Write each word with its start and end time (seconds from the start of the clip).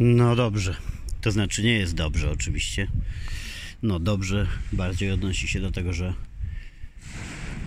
No 0.00 0.36
dobrze. 0.36 0.76
To 1.20 1.30
znaczy 1.30 1.62
nie 1.62 1.72
jest 1.72 1.94
dobrze 1.94 2.30
oczywiście. 2.30 2.88
No 3.82 3.98
dobrze 3.98 4.46
bardziej 4.72 5.10
odnosi 5.10 5.48
się 5.48 5.60
do 5.60 5.70
tego, 5.70 5.92
że 5.92 6.14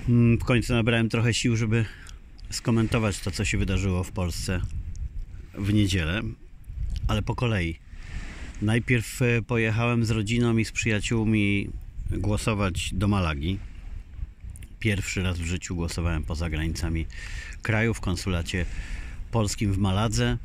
mm, 0.10 0.38
w 0.38 0.44
końcu 0.44 0.74
nabrałem 0.74 1.10
trochę 1.10 1.34
sił, 1.34 1.56
żeby 1.56 1.86
skomentować 2.50 3.20
to, 3.20 3.32
co 3.32 3.46
się 3.46 3.58
wydarzyło 3.58 4.04
w 4.04 4.12
Polsce 4.12 4.62
w 5.54 5.74
niedzielę, 5.74 6.22
ale 7.08 7.22
po 7.22 7.36
kolei. 7.36 7.80
Najpierw 8.62 9.22
e, 9.22 9.42
pojechałem 9.42 10.06
z 10.06 10.12
rodziną 10.12 10.58
i 10.58 10.66
z 10.66 10.72
przyjaciółmi 10.72 11.70
głosować 12.12 12.94
do 12.94 13.08
Malagi. 13.08 13.60
Pierwszy 14.80 15.24
raz 15.24 15.40
w 15.40 15.46
życiu 15.46 15.76
głosowałem 15.76 16.24
poza 16.24 16.50
granicami 16.50 17.06
kraju 17.62 17.94
w 17.94 18.02
konsulacie 18.02 18.66
polskim 19.32 19.74
w 19.74 19.78
Maladze. 19.78 20.38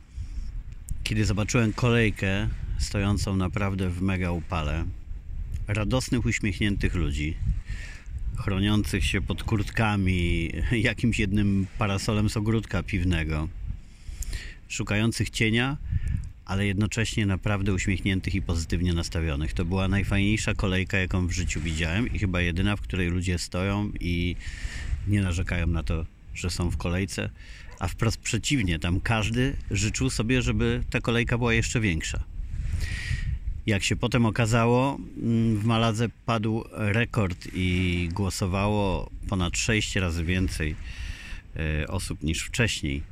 Kiedy 1.09 1.25
zobaczyłem 1.25 1.73
kolejkę 1.73 2.49
stojącą 2.79 3.37
naprawdę 3.37 3.91
w 3.91 4.03
mega 4.03 4.31
upale, 4.31 4.85
radosnych, 5.69 6.25
uśmiechniętych 6.27 6.95
ludzi, 6.95 7.37
chroniących 8.37 9.05
się 9.05 9.21
pod 9.21 9.43
kurtkami, 9.43 10.51
jakimś 10.73 11.19
jednym 11.19 11.67
parasolem 11.79 12.31
z 12.31 12.37
ogródka 12.37 12.83
piwnego, 12.83 13.49
szukających 14.69 15.31
cienia, 15.31 15.77
ale 16.45 16.67
jednocześnie 16.67 17.27
naprawdę 17.27 17.73
uśmiechniętych 17.73 18.35
i 18.35 18.43
pozytywnie 18.43 18.93
nastawionych. 18.93 19.53
To 19.53 19.65
była 19.65 19.89
najfajniejsza 19.89 20.55
kolejka, 20.55 20.99
jaką 20.99 21.27
w 21.27 21.33
życiu 21.33 21.61
widziałem 21.61 22.13
i 22.13 22.19
chyba 22.19 22.41
jedyna, 22.41 22.77
w 22.77 22.81
której 22.81 23.09
ludzie 23.09 23.39
stoją 23.39 23.91
i 24.01 24.37
nie 25.07 25.23
narzekają 25.23 25.67
na 25.67 25.83
to, 25.83 26.05
że 26.35 26.51
są 26.51 26.71
w 26.71 26.77
kolejce, 26.77 27.31
a 27.79 27.89
wprost 27.89 28.19
przeciwnie, 28.19 28.79
tam 28.79 29.01
każdy 29.01 29.57
życzył 29.71 30.11
sobie, 30.11 30.43
żeby 30.43 30.85
ta 30.91 31.01
kolejka 31.01 31.39
była 31.39 31.55
jeszcze 31.55 31.81
większa. 31.81 32.25
Jak 33.67 33.83
się 33.83 33.97
potem 33.97 34.27
okazało, 34.27 34.99
mm, 35.23 35.57
w 35.59 35.65
Maladze 35.65 36.09
padł 36.27 36.65
rekord 36.73 37.49
i 37.53 38.09
głosowało 38.13 39.11
ponad 39.29 39.57
6 39.57 39.97
razy 39.97 40.25
więcej 40.25 40.77
e, 41.57 41.89
osób 41.89 42.23
niż 42.23 42.43
wcześniej. 42.43 43.03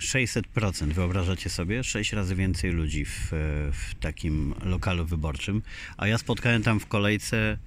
600%, 0.00 0.92
wyobrażacie 0.92 1.50
sobie? 1.50 1.84
6 1.84 2.12
razy 2.12 2.36
więcej 2.36 2.70
ludzi 2.70 3.04
w, 3.04 3.28
w 3.72 3.94
takim 4.00 4.54
lokalu 4.62 5.06
wyborczym. 5.06 5.62
A 5.96 6.06
ja 6.06 6.18
spotkałem 6.18 6.62
tam 6.62 6.80
w 6.80 6.86
kolejce 6.86 7.58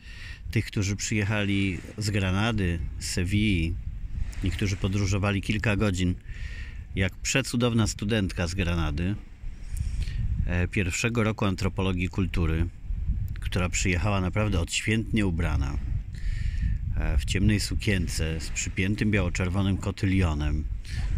tych, 0.52 0.66
którzy 0.66 0.96
przyjechali 0.96 1.80
z 1.98 2.10
Granady, 2.10 2.80
z 3.00 3.06
Sewilli, 3.06 3.74
niektórzy 4.44 4.76
podróżowali 4.76 5.42
kilka 5.42 5.76
godzin. 5.76 6.16
Jak 6.96 7.16
przecudowna 7.16 7.88
studentka 7.88 8.48
z 8.48 8.54
Granady, 8.54 9.16
e, 10.46 10.68
pierwszego 10.68 11.24
roku 11.24 11.46
antropologii 11.46 12.10
kultury, 12.10 12.68
która 13.40 13.70
przyjechała 13.70 14.22
naprawdę 14.22 14.60
odświętnie 14.60 15.26
ubrana, 15.26 15.78
e, 16.98 17.18
w 17.18 17.26
ciemnej 17.26 17.60
sukience 17.60 18.40
z 18.40 18.50
przypiętym 18.50 19.12
biało-czerwonym 19.12 19.78
kotylionem. 19.78 20.64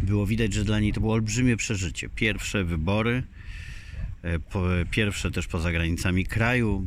Było 0.02 0.26
widać, 0.26 0.52
że 0.52 0.64
dla 0.64 0.80
niej 0.80 0.92
to 0.92 1.00
było 1.00 1.14
olbrzymie 1.14 1.56
przeżycie. 1.56 2.08
Pierwsze 2.08 2.64
wybory, 2.64 3.22
e, 4.22 4.38
pierwsze 4.90 5.30
też 5.30 5.46
poza 5.46 5.72
granicami 5.72 6.26
kraju. 6.26 6.86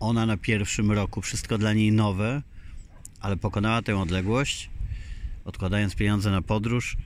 Ona 0.00 0.26
na 0.26 0.36
pierwszym 0.36 0.92
roku, 0.92 1.22
wszystko 1.22 1.58
dla 1.58 1.72
niej 1.72 1.92
nowe, 1.92 2.42
ale 3.20 3.36
pokonała 3.36 3.82
tę 3.82 3.98
odległość, 3.98 4.70
odkładając 5.48 5.94
pieniądze 5.94 6.30
na 6.30 6.42
podróż, 6.42 6.96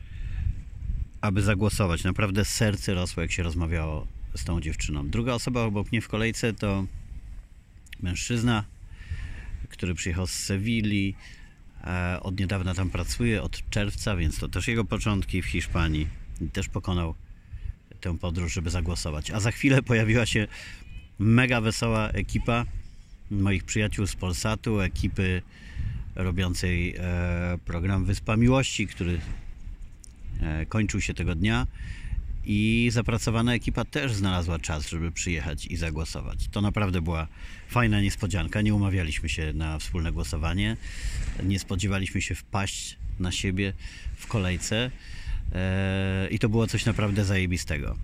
aby 1.21 1.43
zagłosować. 1.43 2.05
Naprawdę 2.05 2.45
serce 2.45 2.95
rosło, 2.95 3.23
jak 3.23 3.33
się 3.33 3.43
rozmawiało 3.43 4.07
z 4.35 4.45
tą 4.45 4.61
dziewczyną. 4.61 5.09
Druga 5.09 5.35
osoba 5.35 5.63
obok 5.63 5.93
mnie 5.93 6.01
w 6.01 6.09
kolejce 6.09 6.53
to 6.53 6.87
mężczyzna, 8.01 8.65
który 9.69 9.95
przyjechał 9.95 10.27
z 10.27 10.31
Sewilli. 10.31 11.15
E, 11.85 12.21
Od 12.23 12.41
niedawna 12.41 12.75
tam 12.75 12.91
pracuje, 12.91 13.43
od 13.43 13.71
czerwca, 13.71 14.17
więc 14.17 14.39
to 14.39 14.49
też 14.49 14.69
jego 14.69 14.85
początki 14.85 15.43
w 15.43 15.47
Hiszpanii. 15.47 16.09
Też 16.53 16.69
pokonał 16.69 17.15
tę 18.01 18.19
podróż, 18.19 18.53
żeby 18.53 18.71
zagłosować. 18.71 19.31
A 19.31 19.41
za 19.41 19.51
chwilę 19.51 19.83
pojawiła 19.83 20.27
się 20.27 20.47
mega 21.19 21.61
wesoła 21.61 22.09
ekipa 22.09 22.65
moich 23.31 23.65
przyjaciół 23.65 24.07
z 24.07 24.17
Polsatu, 24.17 24.81
ekipy 24.81 25.43
robiącej 26.15 26.95
e, 26.99 27.59
program 27.65 28.05
Wyspa 28.05 28.37
Miłości, 28.37 28.87
który 28.87 29.21
e, 30.41 30.67
kończył 30.67 31.01
się 31.01 31.15
tego 31.15 31.35
dnia 31.35 31.67
i 32.45 32.89
zapracowana 32.93 33.55
ekipa 33.55 33.85
też 33.85 34.13
znalazła 34.13 34.59
czas, 34.59 34.89
żeby 34.89 35.13
przyjechać 35.13 35.67
i 35.67 35.77
zagłosować. 35.77 36.49
To 36.49 36.61
naprawdę 36.61 37.03
była 37.03 37.27
fajna 37.69 38.01
niespodzianka. 38.01 38.63
Nie 38.63 38.75
umawialiśmy 38.75 39.29
się 39.29 39.53
na 39.53 39.79
wspólne 39.79 40.13
głosowanie. 40.13 40.77
Nie 41.45 41.59
spodziewaliśmy 41.59 42.23
się 42.23 42.35
wpaść 42.35 42.97
na 43.19 43.33
siebie 43.33 43.73
w 44.17 44.27
kolejce 44.27 44.91
e, 45.55 46.29
i 46.31 46.39
to 46.39 46.49
było 46.49 46.67
coś 46.67 46.85
naprawdę 46.85 47.25
zajebistego. 47.25 47.97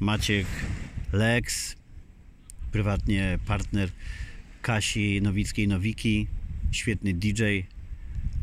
Maciek 0.00 0.46
Lex, 1.12 1.76
prywatnie 2.72 3.38
partner 3.46 3.88
Kasi 4.62 5.22
Nowickiej-Nowiki, 5.22 6.26
świetny 6.70 7.14
DJ, 7.14 7.42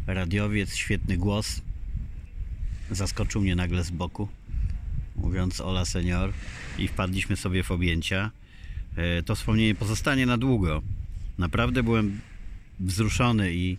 radiowiec, 0.07 0.75
świetny 0.75 1.17
głos. 1.17 1.61
Zaskoczył 2.91 3.41
mnie 3.41 3.55
nagle 3.55 3.83
z 3.83 3.91
boku 3.91 4.27
mówiąc 5.17 5.61
Ola 5.61 5.85
senior 5.85 6.33
i 6.77 6.87
wpadliśmy 6.87 7.37
sobie 7.37 7.63
w 7.63 7.71
objęcia. 7.71 8.31
E, 8.95 9.23
To 9.23 9.35
wspomnienie 9.35 9.75
pozostanie 9.75 10.25
na 10.25 10.37
długo. 10.37 10.81
Naprawdę 11.37 11.83
byłem 11.83 12.19
wzruszony 12.79 13.53
i, 13.53 13.77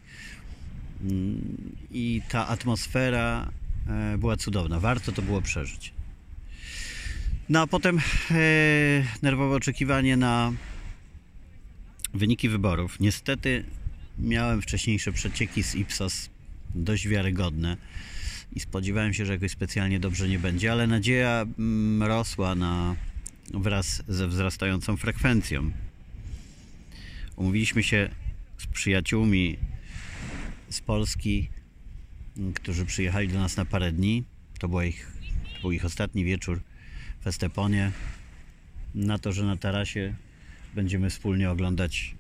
i 1.91 2.22
ta 2.28 2.48
atmosfera 2.48 3.50
e, 3.88 4.19
była 4.19 4.36
cudowna. 4.36 4.80
Warto 4.80 5.12
to 5.12 5.22
było 5.22 5.42
przeżyć. 5.42 5.92
No 7.48 7.60
a 7.60 7.66
potem 7.66 7.98
e, 7.98 8.03
nerwowe 9.22 9.56
oczekiwanie 9.56 10.16
na 10.16 10.53
wyniki 12.15 12.48
wyborów. 12.48 13.00
Niestety 13.00 13.65
miałem 14.18 14.62
wcześniejsze 14.62 15.12
przecieki 15.12 15.62
z 15.62 15.74
Ipsos 15.74 16.30
dość 16.74 17.08
wiarygodne 17.08 17.76
i 18.52 18.60
spodziewałem 18.60 19.14
się, 19.14 19.26
że 19.26 19.32
jakoś 19.32 19.50
specjalnie 19.50 20.00
dobrze 20.00 20.28
nie 20.28 20.38
będzie, 20.38 20.72
ale 20.72 20.86
nadzieja 20.86 21.46
mm, 21.58 22.02
rosła 22.02 22.54
na, 22.54 22.96
wraz 23.54 24.02
ze 24.08 24.28
wzrastającą 24.28 24.96
frekwencją. 24.96 25.70
Umówiliśmy 27.36 27.82
się 27.82 28.10
z 28.58 28.66
przyjaciółmi 28.66 29.56
z 30.68 30.80
Polski, 30.80 31.48
m, 32.38 32.52
którzy 32.52 32.86
przyjechali 32.86 33.28
do 33.28 33.38
nas 33.38 33.56
na 33.56 33.64
parę 33.64 33.92
dni. 33.92 34.24
To, 34.58 34.68
była 34.68 34.84
ich, 34.84 35.12
to 35.54 35.60
był 35.60 35.72
ich 35.72 35.84
ostatni 35.84 36.24
wieczór 36.24 36.60
w 37.20 37.26
Esteponie. 37.26 37.92
Na 38.94 39.18
to, 39.18 39.32
że 39.32 39.44
na 39.44 39.56
tarasie 39.56 40.14
będziemy 40.74 41.10
wspólnie 41.10 41.50
oglądać 41.50 42.14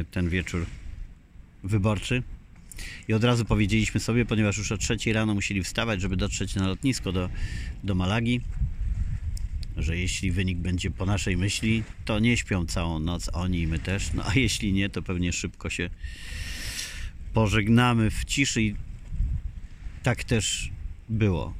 y, 0.00 0.04
ten 0.10 0.28
wieczór 0.28 0.66
wyborczy. 1.62 2.22
I 3.08 3.14
od 3.14 3.24
razu 3.24 3.44
powiedzieliśmy 3.44 4.00
sobie, 4.00 4.24
ponieważ 4.24 4.58
już 4.58 4.72
o 4.72 4.78
trzeciej 4.78 5.12
rano 5.12 5.34
musieli 5.34 5.62
wstawać, 5.62 6.00
żeby 6.00 6.16
dotrzeć 6.16 6.54
na 6.54 6.68
lotnisko 6.68 7.12
do, 7.12 7.30
do 7.84 7.94
Malagi, 7.94 8.40
że 9.76 9.96
jeśli 9.96 10.30
wynik 10.30 10.58
będzie 10.58 10.90
po 10.90 11.06
naszej 11.06 11.36
myśli, 11.36 11.82
to 12.04 12.18
nie 12.18 12.36
śpią 12.36 12.66
całą 12.66 12.98
noc, 12.98 13.30
oni 13.32 13.60
i 13.60 13.66
my 13.66 13.78
też. 13.78 14.12
No 14.12 14.22
a 14.26 14.34
jeśli 14.34 14.72
nie, 14.72 14.88
to 14.88 15.02
pewnie 15.02 15.32
szybko 15.32 15.70
się 15.70 15.90
pożegnamy 17.32 18.10
w 18.10 18.24
ciszy 18.24 18.62
i 18.62 18.74
tak 20.02 20.24
też 20.24 20.70
było. 21.08 21.54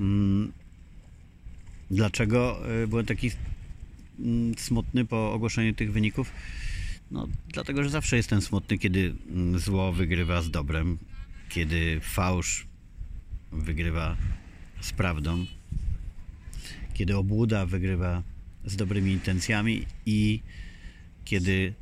Mm, 0.00 0.52
Dlaczego 1.90 2.62
y, 2.82 2.86
byłem 2.86 3.06
taki 3.06 3.30
mm, 4.18 4.58
smutny 4.58 5.04
po 5.04 5.32
ogłoszeniu 5.32 5.74
tych 5.74 5.92
wyników? 5.92 6.32
No, 7.10 7.28
dlatego, 7.48 7.82
że 7.82 7.90
zawsze 7.90 8.16
jestem 8.16 8.42
smutny, 8.42 8.78
kiedy 8.78 9.14
mm, 9.28 9.58
zło 9.58 9.92
wygrywa 9.92 10.42
z 10.42 10.50
dobrem, 10.50 10.98
kiedy 11.48 12.00
fałsz 12.00 12.66
wygrywa 13.52 14.16
z 14.80 14.92
prawdą, 14.92 15.46
kiedy 16.94 17.16
obłuda 17.16 17.66
wygrywa 17.66 18.22
z 18.64 18.76
dobrymi 18.76 19.12
intencjami 19.12 19.86
i 20.06 20.42
kiedy 21.24 21.74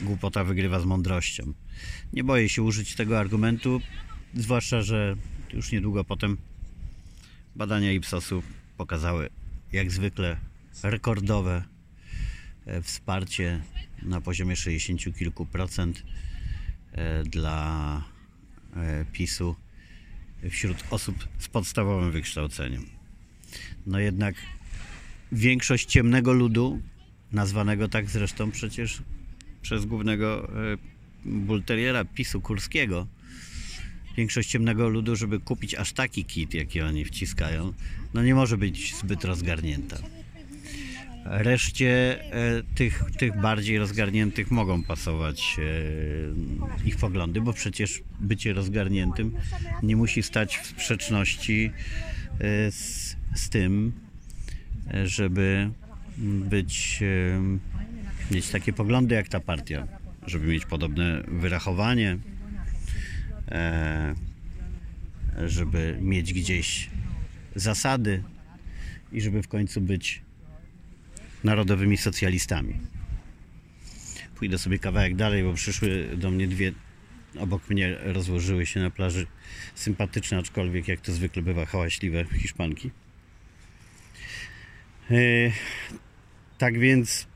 głupota 0.00 0.44
wygrywa 0.44 0.80
z 0.80 0.84
mądrością. 0.84 1.52
Nie 2.12 2.24
boję 2.24 2.48
się 2.48 2.62
użyć 2.62 2.94
tego 2.94 3.18
argumentu, 3.18 3.80
zwłaszcza, 4.34 4.82
że 4.82 5.16
już 5.52 5.72
niedługo 5.72 6.04
potem 6.04 6.36
badania 7.56 7.92
Ipsosu 7.92 8.42
pokazały 8.76 9.30
jak 9.72 9.90
zwykle 9.90 10.36
rekordowe 10.82 11.64
e, 12.66 12.82
wsparcie 12.82 13.62
na 14.04 14.20
poziomie 14.20 14.56
60 14.56 15.18
kilku 15.18 15.46
procent 15.46 16.02
e, 16.92 17.22
dla 17.22 18.04
e, 18.76 19.04
PiSu 19.12 19.56
wśród 20.50 20.76
osób 20.90 21.28
z 21.38 21.48
podstawowym 21.48 22.12
wykształceniem. 22.12 22.86
No 23.86 23.98
jednak 23.98 24.34
większość 25.32 25.86
ciemnego 25.86 26.32
ludu, 26.32 26.80
nazwanego 27.32 27.88
tak 27.88 28.10
zresztą 28.10 28.50
przecież 28.50 29.02
przez 29.62 29.84
głównego 29.84 30.48
e, 30.72 30.76
bulteriera 31.24 32.04
PiSu 32.04 32.40
Kurskiego, 32.40 33.06
większość 34.16 34.50
ciemnego 34.50 34.88
ludu, 34.88 35.16
żeby 35.16 35.40
kupić 35.40 35.74
aż 35.74 35.92
taki 35.92 36.24
kit, 36.24 36.54
jaki 36.54 36.80
oni 36.80 37.04
wciskają, 37.04 37.72
no 38.14 38.22
nie 38.22 38.34
może 38.34 38.58
być 38.58 38.94
zbyt 38.94 39.24
rozgarnięta. 39.24 40.23
Reszcie 41.24 42.20
e, 42.32 42.62
tych, 42.74 43.04
tych 43.18 43.40
bardziej 43.40 43.78
rozgarniętych 43.78 44.50
mogą 44.50 44.82
pasować 44.82 45.56
e, 45.58 46.88
ich 46.88 46.96
poglądy, 46.96 47.40
bo 47.40 47.52
przecież 47.52 48.02
bycie 48.20 48.52
rozgarniętym 48.52 49.32
nie 49.82 49.96
musi 49.96 50.22
stać 50.22 50.58
w 50.58 50.66
sprzeczności 50.66 51.70
e, 52.40 52.72
z, 52.72 53.16
z 53.34 53.48
tym, 53.48 53.92
żeby 55.04 55.70
być, 56.18 57.00
mieć 58.30 58.48
takie 58.48 58.72
poglądy 58.72 59.14
jak 59.14 59.28
ta 59.28 59.40
partia, 59.40 59.86
żeby 60.26 60.46
mieć 60.46 60.66
podobne 60.66 61.22
wyrachowanie, 61.28 62.18
żeby 65.46 65.98
mieć 66.00 66.32
gdzieś 66.32 66.90
zasady 67.54 68.22
i 69.12 69.20
żeby 69.20 69.42
w 69.42 69.48
końcu 69.48 69.80
być 69.80 70.22
narodowymi 71.44 71.96
socjalistami. 71.96 72.74
Pójdę 74.34 74.58
sobie 74.58 74.78
kawałek 74.78 75.16
dalej, 75.16 75.44
bo 75.44 75.54
przyszły 75.54 76.08
do 76.16 76.30
mnie 76.30 76.48
dwie, 76.48 76.72
obok 77.38 77.70
mnie 77.70 77.96
rozłożyły 78.02 78.66
się 78.66 78.80
na 78.80 78.90
plaży 78.90 79.26
sympatyczne, 79.74 80.38
aczkolwiek 80.38 80.88
jak 80.88 81.00
to 81.00 81.12
zwykle 81.12 81.42
bywa 81.42 81.66
hałaśliwe 81.66 82.24
Hiszpanki. 82.24 82.90
E, 85.10 85.16
tak 86.58 86.78
więc 86.78 87.26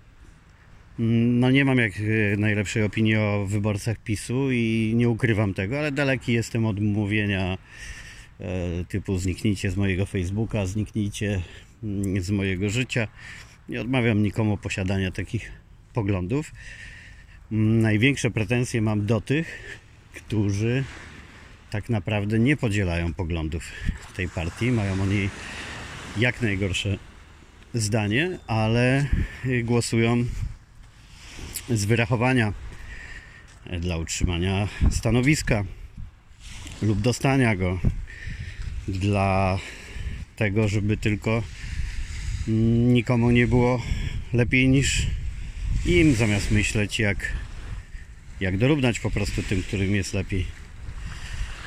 mm, 0.99 1.41
no 1.41 1.51
nie 1.51 1.65
mam 1.65 1.79
jak 1.79 1.93
e, 1.97 2.37
najlepszej 2.37 2.83
opinii 2.83 3.17
o 3.17 3.47
wyborcach 3.49 3.99
PiSu 3.99 4.53
i 4.53 4.93
nie 4.97 5.09
ukrywam 5.09 5.55
tego, 5.55 5.79
ale 5.79 5.93
daleki 5.93 6.33
jestem 6.33 6.67
od 6.67 6.81
mówienia 6.81 7.59
e, 8.41 8.85
typu 8.85 9.19
zniknijcie 9.19 9.71
z 9.71 9.77
mojego 9.77 10.07
Facebooka, 10.07 10.67
zniknijcie 10.67 11.43
mm, 11.83 12.23
z 12.23 12.31
mojego 12.31 12.71
życia. 12.71 13.09
Nie 13.69 13.81
odmawiam 13.81 14.23
nikomu 14.23 14.57
posiadania 14.57 15.11
takich 15.11 15.53
poglądów. 15.93 16.53
Mm, 17.53 17.81
Największe 17.81 18.31
pretensje 18.31 18.83
mam 18.83 19.07
do 19.07 19.21
tych, 19.21 19.79
którzy 20.15 20.85
tak 21.71 21.89
naprawdę 21.89 22.39
nie 22.39 22.57
podzielają 22.57 23.15
poglądów 23.15 23.73
tej 24.17 24.29
partii. 24.29 24.73
Mają 24.73 25.03
o 25.03 25.07
niej 25.07 25.31
jak 26.17 26.43
najgorsze 26.43 26.99
zdanie, 27.75 28.39
ale 28.47 29.07
y, 29.47 29.63
głosują 29.63 30.25
z 31.71 31.85
wyrachowania 31.85 32.53
e, 33.67 33.81
dla 33.81 33.97
utrzymania 33.97 34.69
stanowiska 34.91 35.65
lub 36.83 37.01
dostania 37.01 37.57
go 37.57 37.81
dla 38.89 39.59
tego, 40.37 40.69
żeby 40.69 40.97
tylko 40.97 41.43
nikomu 42.49 43.31
nie 43.31 43.47
było 43.47 43.83
lepiej 44.33 44.69
niż 44.69 45.07
im, 45.87 46.15
zamiast 46.15 46.51
myśleć 46.51 46.99
jak, 46.99 47.33
jak 48.41 48.59
dorównać 48.59 49.01
po 49.01 49.11
prostu 49.11 49.43
tym, 49.43 49.63
którym 49.63 49.95
jest 49.95 50.15
lepiej. 50.15 50.47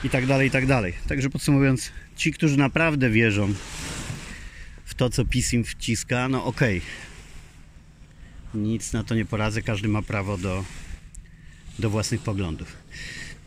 I 0.04 0.10
tak 0.10 0.26
dalej, 0.26 0.48
i 0.48 0.52
tak 0.52 0.66
dalej. 0.66 0.94
Także 1.08 1.30
podsumowując, 1.30 1.92
ci, 2.16 2.32
którzy 2.32 2.58
naprawdę 2.58 3.10
wierzą 3.10 3.54
w 4.86 4.94
to, 4.94 5.10
co 5.10 5.26
PiS 5.26 5.54
im 5.54 5.64
wciska, 5.64 6.28
no 6.28 6.46
okej. 6.46 6.82
Nic 8.54 8.94
na 8.94 9.04
to 9.04 9.16
nie 9.16 9.26
poradzę, 9.26 9.62
każdy 9.62 9.88
ma 9.88 10.02
prawo 10.02 10.38
do, 10.38 10.64
do 11.80 11.90
własnych 11.90 12.22
poglądów. 12.22 12.78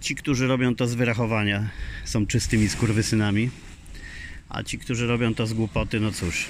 Ci, 0.01 0.15
którzy 0.15 0.47
robią 0.47 0.75
to 0.75 0.89
z 0.89 0.95
wyrachowania, 0.95 1.69
są 2.05 2.27
czystymi 2.27 2.69
skurwysynami, 2.69 3.51
a 4.49 4.63
ci, 4.63 4.79
którzy 4.79 5.07
robią 5.07 5.35
to 5.35 5.47
z 5.47 5.53
głupoty, 5.53 6.01
no 6.01 6.13
cóż, 6.13 6.47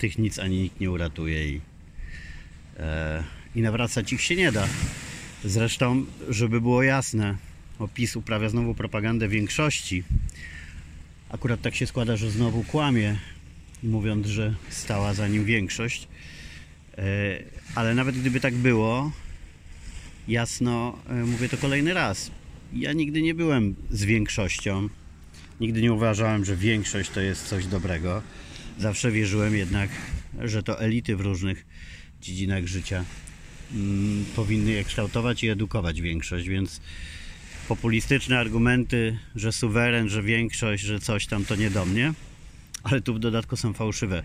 tych 0.00 0.18
nic 0.18 0.38
ani 0.38 0.62
nikt 0.62 0.80
nie 0.80 0.90
uratuje 0.90 1.48
i, 1.48 1.60
e, 2.78 3.24
i 3.54 3.60
nawracać 3.60 4.12
ich 4.12 4.22
się 4.22 4.36
nie 4.36 4.52
da. 4.52 4.68
Zresztą, 5.44 6.06
żeby 6.28 6.60
było 6.60 6.82
jasne, 6.82 7.36
bo 7.78 7.88
PiS 7.88 8.16
uprawia 8.16 8.48
znowu 8.48 8.74
propagandę 8.74 9.28
większości. 9.28 10.04
Akurat 11.28 11.62
tak 11.62 11.74
się 11.74 11.86
składa, 11.86 12.16
że 12.16 12.30
znowu 12.30 12.64
kłamie, 12.64 13.16
mówiąc, 13.82 14.26
że 14.26 14.54
stała 14.68 15.14
za 15.14 15.28
nim 15.28 15.44
większość. 15.44 16.08
E, 16.98 17.02
Ale 17.74 17.94
nawet 17.94 18.18
gdyby 18.18 18.40
tak 18.40 18.54
było, 18.54 19.12
jasno 20.28 20.98
e, 21.08 21.14
mówię 21.14 21.48
to 21.48 21.56
kolejny 21.56 21.94
raz. 21.94 22.30
Ja 22.72 22.92
nigdy 22.92 23.22
nie 23.22 23.34
byłem 23.34 23.74
z 23.90 24.04
większością. 24.04 24.88
Nigdy 25.60 25.82
nie 25.82 25.92
uważałem, 25.92 26.44
że 26.44 26.56
większość 26.56 27.10
to 27.10 27.20
jest 27.20 27.48
coś 27.48 27.66
dobrego. 27.66 28.22
Zawsze 28.80 29.10
wierzyłem 29.10 29.56
jednak, 29.56 29.90
że 30.38 30.62
to 30.62 30.80
elity 30.80 31.16
w 31.16 31.20
różnych 31.20 31.66
dziedzinach 32.22 32.66
życia 32.66 33.04
mm, 33.74 34.24
powinny 34.36 34.70
je 34.70 34.84
kształtować 34.84 35.44
i 35.44 35.48
edukować 35.48 36.00
większość, 36.00 36.48
więc 36.48 36.80
populistyczne 37.68 38.38
argumenty, 38.38 39.18
że 39.36 39.52
suweren, 39.52 40.08
że 40.08 40.22
większość, 40.22 40.82
że 40.82 41.00
coś 41.00 41.26
tam 41.26 41.44
to 41.44 41.56
nie 41.56 41.70
do 41.70 41.86
mnie, 41.86 42.12
ale 42.82 43.00
tu 43.00 43.14
w 43.14 43.18
dodatku 43.18 43.56
są 43.56 43.72
fałszywe, 43.72 44.22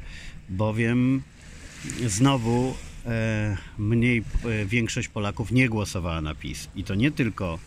bowiem 0.49 1.21
znowu 2.07 2.75
e, 3.05 3.57
mniej 3.77 4.23
e, 4.45 4.65
większość 4.65 5.07
Polaków 5.07 5.51
nie 5.51 5.69
głosowała 5.69 6.21
na 6.21 6.35
PiS. 6.35 6.69
I 6.75 6.83
to 6.83 6.95
nie 6.95 7.11
tylko 7.11 7.59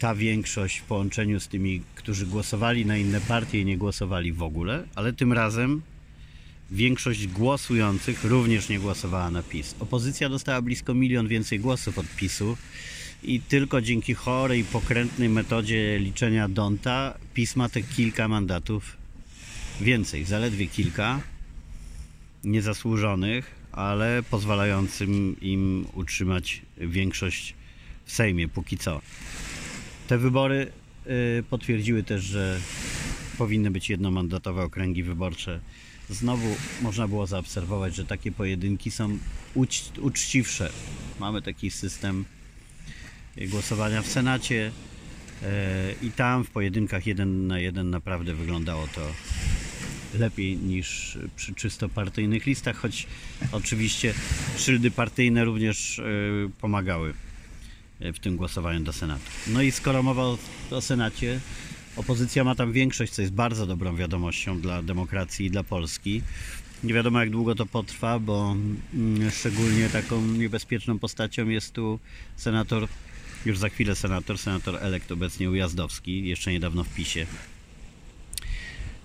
ta 0.00 0.14
większość 0.14 0.78
w 0.78 0.82
połączeniu 0.82 1.40
z 1.40 1.48
tymi, 1.48 1.82
którzy 1.94 2.26
głosowali 2.26 2.86
na 2.86 2.96
inne 2.96 3.20
partie 3.20 3.60
i 3.60 3.64
nie 3.64 3.78
głosowali 3.78 4.32
w 4.32 4.42
ogóle, 4.42 4.84
ale 4.94 5.12
tym 5.12 5.32
razem 5.32 5.82
większość 6.70 7.26
głosujących 7.26 8.24
również 8.24 8.68
nie 8.68 8.78
głosowała 8.78 9.30
na 9.30 9.42
PiS. 9.42 9.74
Opozycja 9.80 10.28
dostała 10.28 10.62
blisko 10.62 10.94
milion 10.94 11.28
więcej 11.28 11.60
głosów 11.60 11.98
od 11.98 12.06
PiSu 12.16 12.56
i 13.22 13.40
tylko 13.40 13.80
dzięki 13.80 14.14
chorej, 14.14 14.64
pokrętnej 14.64 15.28
metodzie 15.28 15.98
liczenia 15.98 16.48
Donta 16.48 17.14
PiS 17.34 17.56
ma 17.56 17.68
te 17.68 17.82
kilka 17.82 18.28
mandatów 18.28 18.96
więcej, 19.80 20.24
zaledwie 20.24 20.66
kilka 20.66 21.20
niezasłużonych, 22.44 23.54
ale 23.72 24.22
pozwalającym 24.30 25.40
im 25.40 25.86
utrzymać 25.94 26.62
większość 26.78 27.54
w 28.04 28.12
Sejmie 28.12 28.48
póki 28.48 28.78
co. 28.78 29.00
Te 30.10 30.18
wybory 30.18 30.72
y, 31.06 31.42
potwierdziły 31.50 32.02
też, 32.02 32.22
że 32.22 32.60
powinny 33.38 33.70
być 33.70 33.90
jednomandatowe 33.90 34.62
okręgi 34.62 35.02
wyborcze. 35.02 35.60
Znowu 36.08 36.56
można 36.82 37.08
było 37.08 37.26
zaobserwować, 37.26 37.94
że 37.94 38.04
takie 38.04 38.32
pojedynki 38.32 38.90
są 38.90 39.18
uczciwsze. 40.00 40.72
Mamy 41.20 41.42
taki 41.42 41.70
system 41.70 42.24
głosowania 43.50 44.02
w 44.02 44.06
Senacie 44.06 44.72
y, 45.42 45.46
i 46.06 46.10
tam 46.10 46.44
w 46.44 46.50
pojedynkach 46.50 47.06
jeden 47.06 47.46
na 47.46 47.58
jeden 47.58 47.90
naprawdę 47.90 48.34
wyglądało 48.34 48.86
to 48.86 49.00
lepiej 50.18 50.56
niż 50.56 51.18
przy 51.36 51.54
czysto 51.54 51.88
partyjnych 51.88 52.46
listach, 52.46 52.76
choć 52.76 53.06
oczywiście 53.52 54.14
szyldy 54.56 54.90
partyjne 54.90 55.44
również 55.44 55.98
y, 55.98 56.50
pomagały 56.60 57.14
w 58.00 58.18
tym 58.18 58.36
głosowaniu 58.36 58.80
do 58.80 58.92
Senatu. 58.92 59.24
No 59.46 59.62
i 59.62 59.70
skoro 59.70 60.02
mowa 60.02 60.22
o, 60.22 60.38
o 60.70 60.80
Senacie, 60.80 61.40
opozycja 61.96 62.44
ma 62.44 62.54
tam 62.54 62.72
większość, 62.72 63.12
co 63.12 63.22
jest 63.22 63.34
bardzo 63.34 63.66
dobrą 63.66 63.96
wiadomością 63.96 64.60
dla 64.60 64.82
demokracji 64.82 65.46
i 65.46 65.50
dla 65.50 65.64
Polski. 65.64 66.22
Nie 66.84 66.94
wiadomo 66.94 67.20
jak 67.20 67.30
długo 67.30 67.54
to 67.54 67.66
potrwa, 67.66 68.18
bo 68.18 68.56
mm, 68.94 69.30
szczególnie 69.30 69.88
taką 69.88 70.22
niebezpieczną 70.26 70.98
postacią 70.98 71.48
jest 71.48 71.72
tu 71.72 71.98
senator, 72.36 72.88
już 73.46 73.58
za 73.58 73.68
chwilę 73.68 73.94
senator, 73.94 74.38
senator 74.38 74.76
elekt 74.80 75.12
obecnie 75.12 75.50
Ujazdowski, 75.50 76.28
jeszcze 76.28 76.52
niedawno 76.52 76.84
w 76.84 76.94
PiSie. 76.94 77.26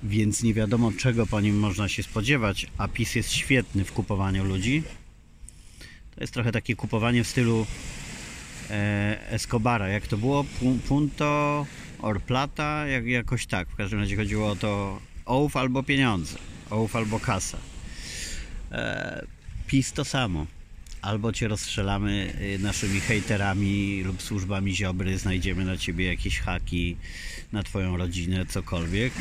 Więc 0.04 0.44
nie 0.44 0.54
wiadomo 0.54 0.92
czego 0.92 1.28
po 1.28 1.42
nim 1.42 1.60
można 1.60 1.90
się 1.90 2.04
spodziewać, 2.04 2.68
a 2.78 2.88
PiS 2.88 3.16
jest 3.16 3.32
świetny 3.32 3.86
w 3.86 3.92
kupowaniu 3.92 4.46
ludzi. 4.46 4.84
To 6.16 6.22
jest 6.22 6.34
trochę 6.34 6.52
takie 6.52 6.76
kupowanie 6.76 7.24
w 7.24 7.28
stylu 7.28 7.66
Escobara, 9.30 9.88
jak 9.88 10.08
to 10.08 10.18
było? 10.18 10.44
Pu- 10.44 10.80
Punto 10.88 11.66
or 12.00 12.22
plata? 12.22 12.88
Jak, 12.88 13.06
jakoś 13.06 13.46
tak. 13.46 13.70
W 13.70 13.76
każdym 13.76 14.00
razie 14.00 14.16
chodziło 14.16 14.50
o 14.52 14.56
to 14.56 15.00
ołów 15.26 15.58
albo 15.58 15.84
pieniądze, 15.84 16.38
ołów 16.70 16.96
albo 16.96 17.20
kasa. 17.20 17.58
E, 18.72 19.26
PiS 19.68 19.94
to 19.94 20.06
samo. 20.06 20.46
albo 21.02 21.34
cię 21.34 21.48
rozstrzelamy 21.48 22.34
y, 22.42 22.60
naszymi 22.60 23.00
hejterami 23.00 24.02
lub 24.06 24.22
służbami 24.22 24.76
Ziobry, 24.76 25.18
znajdziemy 25.18 25.66
na 25.66 25.78
ciebie 25.78 26.06
jakieś 26.06 26.40
haki 26.40 26.98
na 27.52 27.64
twoją 27.64 27.98
rodzinę, 27.98 28.46
cokolwiek, 28.46 29.14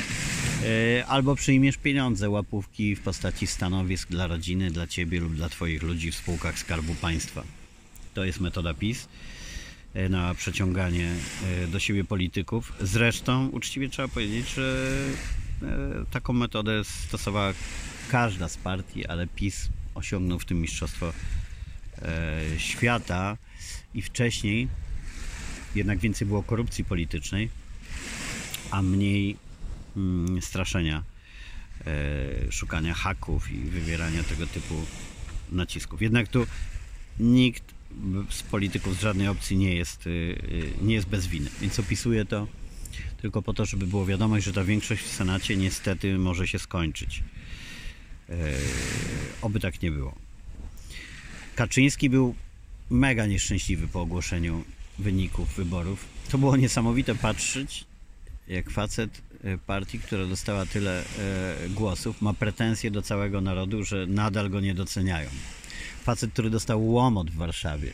y, 0.65 1.05
albo 1.07 1.37
przyjmiesz 1.37 1.77
pieniądze, 1.77 2.31
łapówki 2.31 2.97
w 2.97 3.01
postaci 3.01 3.47
stanowisk 3.47 4.09
dla 4.09 4.27
rodziny, 4.27 4.71
dla 4.71 4.87
ciebie 4.87 5.21
lub 5.21 5.35
dla 5.35 5.49
twoich 5.49 5.83
ludzi 5.83 6.11
w 6.13 6.17
spółkach 6.17 6.59
Skarbu 6.59 6.95
Państwa. 6.95 7.43
To 8.15 8.25
jest 8.25 8.41
metoda 8.41 8.75
PiS 8.75 9.09
na 10.11 10.35
przeciąganie 10.35 11.13
y, 11.65 11.69
do 11.69 11.79
siebie 11.79 12.05
polityków. 12.05 12.73
Zresztą 12.81 13.49
uczciwie 13.49 13.89
trzeba 13.89 14.09
powiedzieć, 14.09 14.55
że 14.55 14.89
y, 15.63 15.67
taką 16.11 16.33
metodę 16.33 16.85
stosowała 16.85 17.53
każda 18.09 18.49
z 18.49 18.57
partii, 18.57 19.07
ale 19.07 19.27
PiS 19.27 19.69
osiągnął 19.95 20.39
w 20.39 20.45
tym 20.45 20.61
mistrzostwo 20.61 21.13
e, 22.03 22.41
świata 22.59 23.37
i 23.95 24.03
wcześniej 24.03 24.69
jednak 25.75 25.99
więcej 25.99 26.27
było 26.27 26.43
korupcji 26.43 26.85
politycznej, 26.85 27.51
a 28.71 28.83
mniej 28.83 29.37
mm, 29.97 30.43
straszenia, 30.43 31.03
e, 31.87 32.53
szukania 32.53 32.95
haków 32.95 33.51
i 33.51 33.59
wywierania 33.59 34.23
tego 34.23 34.47
typu 34.47 34.75
nacisków. 35.53 36.03
Jednak 36.03 36.29
tu 36.29 36.47
nikt 37.21 37.74
z 38.31 38.43
polityków 38.43 38.97
z 38.97 39.01
żadnej 39.01 39.29
opcji 39.29 39.57
nie 39.57 39.75
jest, 39.75 40.07
y, 40.07 40.11
y, 40.11 40.71
nie 40.83 40.95
jest 40.95 41.09
bez 41.09 41.27
winy, 41.27 41.51
więc 41.61 41.79
opisuję 41.79 42.25
to 42.25 42.47
tylko 43.25 43.43
po 43.43 43.55
to, 43.55 43.65
żeby 43.65 43.87
było 43.87 44.07
wiadomość, 44.07 44.45
że 44.45 44.53
ta 44.53 44.65
większość 44.65 45.03
w 45.03 45.13
Senacie 45.13 45.57
niestety 45.57 46.19
może 46.19 46.49
się 46.49 46.59
skończyć. 46.59 47.23
E, 48.29 48.35
oby 49.43 49.61
tak 49.61 49.83
nie 49.83 49.91
było. 49.91 50.15
Kaczyński 51.55 52.11
był 52.11 52.35
mega 52.91 53.27
nieszczęśliwy 53.27 53.89
po 53.89 54.01
ogłoszeniu 54.01 54.65
wyników 54.99 55.57
wyborów. 55.57 56.05
To 56.31 56.39
było 56.39 56.57
niesamowite 56.57 57.15
patrzeć, 57.15 57.85
jak 58.49 58.71
facet 58.71 59.23
e, 59.45 59.59
partii, 59.59 59.99
która 59.99 60.27
dostała 60.27 60.67
tyle 60.67 61.01
e, 61.01 61.69
głosów, 61.69 62.23
ma 62.23 62.35
pretensje 62.35 62.91
do 62.91 63.03
całego 63.03 63.41
narodu, 63.41 63.85
że 63.85 64.07
nadal 64.07 64.51
go 64.51 64.61
nie 64.61 64.75
doceniają. 64.75 65.29
Facet, 66.03 66.33
który 66.33 66.51
dostał 66.51 66.87
łomot 66.87 67.31
w 67.31 67.37
Warszawie. 67.37 67.93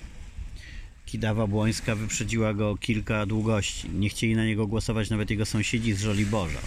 Kidawa 1.06 1.46
Błońska 1.46 1.94
wyprzedziła 1.94 2.54
go 2.54 2.70
o 2.70 2.76
kilka 2.76 3.26
długości. 3.26 3.88
Nie 3.88 4.08
chcieli 4.08 4.36
na 4.36 4.44
niego 4.44 4.66
głosować 4.66 5.10
nawet 5.10 5.30
jego 5.30 5.46
sąsiedzi 5.46 5.92
z 5.92 6.00
Żoliborza. 6.00 6.60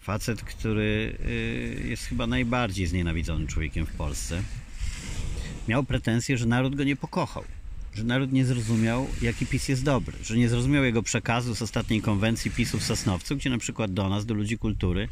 Facet, 0.00 0.42
który 0.42 1.16
y, 1.26 1.88
jest 1.88 2.06
chyba 2.06 2.26
najbardziej 2.26 2.86
znienawidzonym 2.86 3.46
człowiekiem 3.46 3.86
w 3.86 3.92
Polsce. 3.92 4.42
Miał 5.68 5.84
pretensje, 5.84 6.38
że 6.38 6.46
naród 6.46 6.74
go 6.74 6.84
nie 6.84 6.96
pokochał. 6.96 7.44
Że 7.94 8.04
naród 8.04 8.32
nie 8.32 8.44
zrozumiał, 8.44 9.06
jaki 9.22 9.46
PiS 9.46 9.68
jest 9.68 9.84
dobry. 9.84 10.18
Że 10.24 10.36
nie 10.36 10.48
zrozumiał 10.48 10.84
jego 10.84 11.02
przekazu 11.02 11.54
z 11.54 11.62
ostatniej 11.62 12.02
konwencji 12.02 12.50
PiSu 12.50 12.78
w 12.78 12.84
Sosnowcu, 12.84 13.36
gdzie 13.36 13.50
na 13.50 13.58
przykład 13.58 13.92
do 13.92 14.08
nas, 14.08 14.26
do 14.26 14.34
ludzi 14.34 14.58
kultury, 14.58 15.08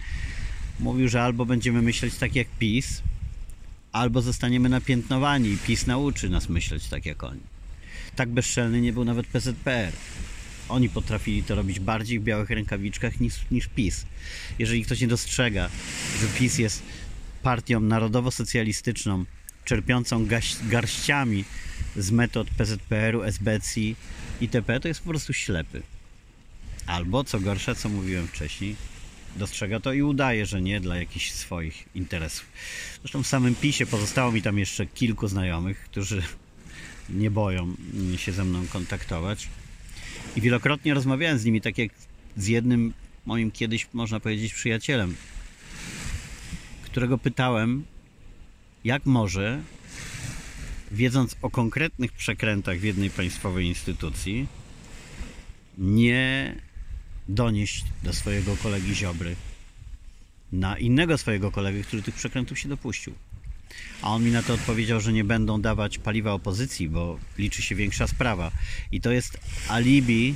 mówił, 0.80 1.08
że 1.08 1.22
albo 1.22 1.46
będziemy 1.46 1.82
myśleć 1.82 2.14
tak 2.14 2.34
jak 2.34 2.48
PiS, 2.58 3.02
albo 3.92 4.22
zostaniemy 4.22 4.68
napiętnowani 4.68 5.48
i 5.48 5.58
PiS 5.58 5.86
nauczy 5.86 6.28
nas 6.28 6.48
myśleć 6.48 6.88
tak 6.88 7.06
jak 7.06 7.24
oni. 7.24 7.40
Tak 8.16 8.28
bezczelny 8.28 8.80
nie 8.80 8.92
był 8.92 9.04
nawet 9.04 9.26
PZPR. 9.26 9.92
Oni 10.68 10.88
potrafili 10.88 11.42
to 11.42 11.54
robić 11.54 11.80
bardziej 11.80 12.20
w 12.20 12.22
białych 12.22 12.50
rękawiczkach 12.50 13.20
niż, 13.20 13.34
niż 13.50 13.66
PiS. 13.66 14.06
Jeżeli 14.58 14.84
ktoś 14.84 15.00
nie 15.00 15.08
dostrzega, 15.08 15.70
że 16.20 16.26
PiS 16.38 16.58
jest 16.58 16.82
partią 17.42 17.80
narodowo-socjalistyczną, 17.80 19.24
czerpiącą 19.64 20.26
garściami 20.62 21.44
z 21.96 22.10
metod 22.10 22.50
PZPR-u, 22.50 23.22
SBC 23.22 23.80
itp., 24.40 24.80
to 24.80 24.88
jest 24.88 25.00
po 25.00 25.10
prostu 25.10 25.32
ślepy. 25.32 25.82
Albo, 26.86 27.24
co 27.24 27.40
gorsza, 27.40 27.74
co 27.74 27.88
mówiłem 27.88 28.28
wcześniej, 28.28 28.76
dostrzega 29.36 29.80
to 29.80 29.92
i 29.92 30.02
udaje, 30.02 30.46
że 30.46 30.60
nie 30.60 30.80
dla 30.80 30.96
jakichś 30.96 31.32
swoich 31.32 31.84
interesów. 31.94 32.46
Zresztą 33.00 33.22
w 33.22 33.26
samym 33.26 33.54
PiSie 33.54 33.86
pozostało 33.86 34.32
mi 34.32 34.42
tam 34.42 34.58
jeszcze 34.58 34.86
kilku 34.86 35.28
znajomych, 35.28 35.78
którzy 35.84 36.22
nie 37.10 37.30
boją 37.30 37.74
się 38.16 38.32
ze 38.32 38.44
mną 38.44 38.66
kontaktować. 38.66 39.48
I 40.36 40.40
wielokrotnie 40.40 40.94
rozmawiałem 40.94 41.38
z 41.38 41.44
nimi, 41.44 41.60
tak 41.60 41.78
jak 41.78 41.90
z 42.36 42.46
jednym 42.46 42.92
moim 43.26 43.50
kiedyś, 43.50 43.88
można 43.92 44.20
powiedzieć, 44.20 44.54
przyjacielem, 44.54 45.16
którego 46.82 47.18
pytałem, 47.18 47.84
jak 48.84 49.06
może, 49.06 49.60
wiedząc 50.92 51.36
o 51.42 51.50
konkretnych 51.50 52.12
przekrętach 52.12 52.78
w 52.78 52.82
jednej 52.82 53.10
państwowej 53.10 53.66
instytucji, 53.66 54.46
nie 55.78 56.54
donieść 57.28 57.84
do 58.02 58.12
swojego 58.12 58.56
kolegi 58.56 58.94
Ziobry 58.94 59.36
na 60.52 60.78
innego 60.78 61.18
swojego 61.18 61.50
kolegę, 61.50 61.82
który 61.82 62.02
tych 62.02 62.14
przekrętów 62.14 62.58
się 62.58 62.68
dopuścił. 62.68 63.14
A 64.02 64.10
on 64.10 64.24
mi 64.24 64.30
na 64.30 64.42
to 64.42 64.54
odpowiedział, 64.54 65.00
że 65.00 65.12
nie 65.12 65.24
będą 65.24 65.60
dawać 65.60 65.98
paliwa 65.98 66.32
opozycji, 66.32 66.88
bo 66.88 67.18
liczy 67.38 67.62
się 67.62 67.74
większa 67.74 68.06
sprawa. 68.06 68.50
I 68.92 69.00
to 69.00 69.12
jest 69.12 69.40
alibi 69.68 70.34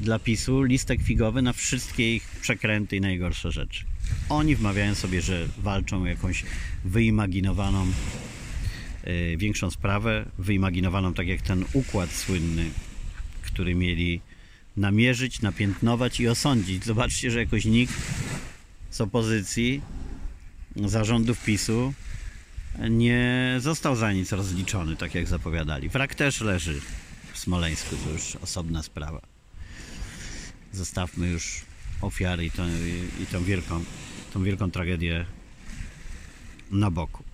dla 0.00 0.18
PiSu, 0.18 0.62
listek 0.62 1.02
figowy 1.02 1.42
na 1.42 1.52
wszystkie 1.52 2.14
ich 2.14 2.28
przekręty 2.40 2.96
i 2.96 3.00
najgorsze 3.00 3.52
rzeczy. 3.52 3.84
Oni 4.28 4.56
wmawiają 4.56 4.94
sobie, 4.94 5.22
że 5.22 5.48
walczą 5.58 6.02
o 6.02 6.06
jakąś 6.06 6.44
wyimaginowaną 6.84 7.86
yy, 9.06 9.36
większą 9.36 9.70
sprawę, 9.70 10.24
wyimaginowaną 10.38 11.14
tak 11.14 11.26
jak 11.26 11.42
ten 11.42 11.64
układ 11.72 12.10
słynny, 12.10 12.70
który 13.42 13.74
mieli 13.74 14.20
namierzyć, 14.78 15.42
napiętnować 15.42 16.20
i 16.20 16.28
osądzić. 16.28 16.84
Zobaczcie, 16.84 17.30
że 17.30 17.38
jakoś 17.38 17.64
nikt 17.64 17.94
z 18.90 19.00
opozycji, 19.00 19.82
zarządów 20.76 21.44
PiSu 21.44 21.94
nie 22.90 23.56
został 23.60 23.96
za 23.96 24.12
nic 24.12 24.32
rozliczony, 24.32 24.96
tak 24.96 25.14
jak 25.14 25.26
zapowiadali. 25.26 25.88
Wrak 25.88 26.14
też 26.14 26.40
leży 26.40 26.80
w 27.32 27.38
Smoleńsku, 27.38 27.96
to 27.96 28.10
już 28.10 28.36
osobna 28.36 28.82
sprawa. 28.82 29.20
Zostawmy 30.72 31.28
już 31.28 31.62
ofiary 32.00 32.44
i, 32.44 32.50
tą, 32.50 32.68
i, 33.22 33.26
tą, 33.26 33.44
wielką, 33.44 33.84
tą 34.32 34.44
wielką 34.44 34.70
tragedię 34.70 35.26
na 36.70 36.90
boku. 36.90 37.24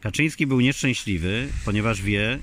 Kaczyński 0.00 0.46
był 0.46 0.60
nieszczęśliwy, 0.60 1.48
ponieważ 1.64 2.02
wie, 2.02 2.38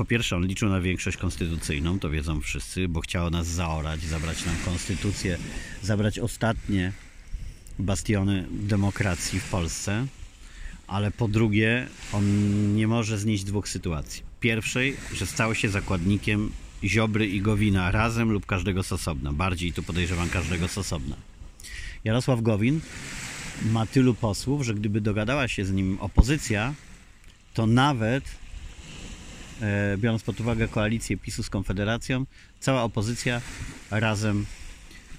po 0.00 0.04
pierwsze, 0.04 0.36
on 0.36 0.46
liczył 0.46 0.68
na 0.68 0.80
większość 0.80 1.16
konstytucyjną, 1.16 1.98
to 1.98 2.10
wiedzą 2.10 2.40
wszyscy, 2.40 2.88
bo 2.88 3.00
chciał 3.00 3.30
nas 3.30 3.46
zaorać, 3.46 4.00
zabrać 4.00 4.46
nam 4.46 4.56
konstytucję, 4.64 5.38
zabrać 5.82 6.18
ostatnie 6.18 6.92
bastiony 7.78 8.46
demokracji 8.50 9.40
w 9.40 9.44
Polsce 9.44 10.06
ale 10.86 11.10
po 11.10 11.28
drugie, 11.28 11.86
on 12.12 12.24
nie 12.76 12.88
może 12.88 13.18
znieść 13.18 13.44
dwóch 13.44 13.68
sytuacji. 13.68 14.22
Pierwszej, 14.40 14.96
że 15.14 15.26
stał 15.26 15.54
się 15.54 15.68
zakładnikiem 15.68 16.52
Ziobry 16.84 17.26
i 17.26 17.40
Gowina 17.40 17.90
razem 17.90 18.30
lub 18.30 18.46
każdego 18.46 18.82
z 18.82 18.92
osobna. 18.92 19.32
Bardziej 19.32 19.72
tu 19.72 19.82
podejrzewam 19.82 20.28
każdego 20.28 20.68
z 20.68 20.78
osobna. 20.78 21.16
Jarosław 22.04 22.42
Gowin 22.42 22.80
ma 23.72 23.86
tylu 23.86 24.14
posłów, 24.14 24.64
że 24.64 24.74
gdyby 24.74 25.00
dogadała 25.00 25.48
się 25.48 25.64
z 25.64 25.72
nim 25.72 25.98
opozycja, 26.00 26.74
to 27.54 27.66
nawet 27.66 28.39
biorąc 29.98 30.22
pod 30.22 30.40
uwagę 30.40 30.68
koalicję 30.68 31.16
PiSu 31.16 31.42
z 31.42 31.50
Konfederacją, 31.50 32.26
cała 32.60 32.82
opozycja 32.82 33.40
razem 33.90 34.46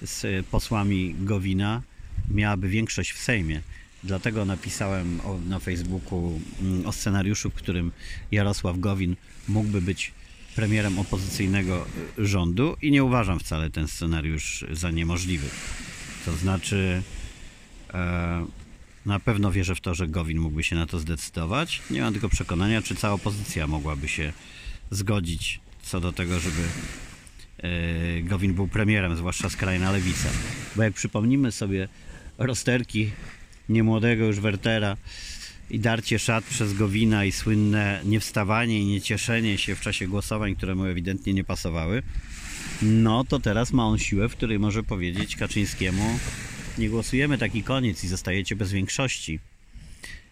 z 0.02 0.46
posłami 0.46 1.14
Gowina 1.20 1.82
miałaby 2.30 2.68
większość 2.68 3.12
w 3.12 3.18
Sejmie. 3.18 3.60
Dlatego 4.04 4.44
napisałem 4.44 5.20
o, 5.20 5.38
na 5.48 5.58
Facebooku 5.58 6.40
mm, 6.60 6.86
o 6.86 6.92
scenariuszu, 6.92 7.50
w 7.50 7.54
którym 7.54 7.92
Jarosław 8.32 8.78
Gowin 8.78 9.16
mógłby 9.48 9.82
być 9.82 10.12
premierem 10.56 10.98
opozycyjnego 10.98 11.86
y, 12.18 12.26
rządu 12.26 12.76
i 12.82 12.90
nie 12.90 13.04
uważam 13.04 13.38
wcale 13.38 13.70
ten 13.70 13.88
scenariusz 13.88 14.64
za 14.72 14.90
niemożliwy. 14.90 15.46
To 16.24 16.36
znaczy, 16.36 17.02
e, 17.94 18.46
na 19.06 19.20
pewno 19.20 19.52
wierzę 19.52 19.74
w 19.74 19.80
to, 19.80 19.94
że 19.94 20.08
Gowin 20.08 20.38
mógłby 20.38 20.62
się 20.62 20.76
na 20.76 20.86
to 20.86 20.98
zdecydować. 20.98 21.82
Nie 21.90 22.00
mam 22.00 22.12
tylko 22.12 22.28
przekonania, 22.28 22.82
czy 22.82 22.94
cała 22.94 23.14
opozycja 23.14 23.66
mogłaby 23.66 24.08
się 24.08 24.32
zgodzić 24.90 25.60
co 25.82 26.00
do 26.00 26.12
tego, 26.12 26.40
żeby 26.40 26.62
e, 27.58 28.22
Gowin 28.22 28.54
był 28.54 28.68
premierem, 28.68 29.16
zwłaszcza 29.16 29.48
skrajna 29.50 29.92
lewica. 29.92 30.28
Bo 30.76 30.82
jak 30.82 30.94
przypomnimy 30.94 31.52
sobie 31.52 31.88
rozterki 32.38 33.10
niemłodego 33.68 34.24
już 34.24 34.40
Wertera 34.40 34.96
i 35.70 35.80
darcie 35.80 36.18
szat 36.18 36.44
przez 36.44 36.74
Gowina 36.74 37.24
i 37.24 37.32
słynne 37.32 38.00
niewstawanie 38.04 38.80
i 38.80 38.84
niecieszenie 38.84 39.58
się 39.58 39.74
w 39.74 39.80
czasie 39.80 40.08
głosowań, 40.08 40.56
które 40.56 40.74
mu 40.74 40.84
ewidentnie 40.84 41.34
nie 41.34 41.44
pasowały, 41.44 42.02
no 42.82 43.24
to 43.24 43.40
teraz 43.40 43.72
ma 43.72 43.86
on 43.86 43.98
siłę, 43.98 44.28
w 44.28 44.36
której 44.36 44.58
może 44.58 44.82
powiedzieć 44.82 45.36
Kaczyńskiemu 45.36 46.18
nie 46.78 46.88
głosujemy, 46.88 47.38
taki 47.38 47.62
koniec 47.62 48.04
i 48.04 48.08
zostajecie 48.08 48.56
bez 48.56 48.72
większości. 48.72 49.40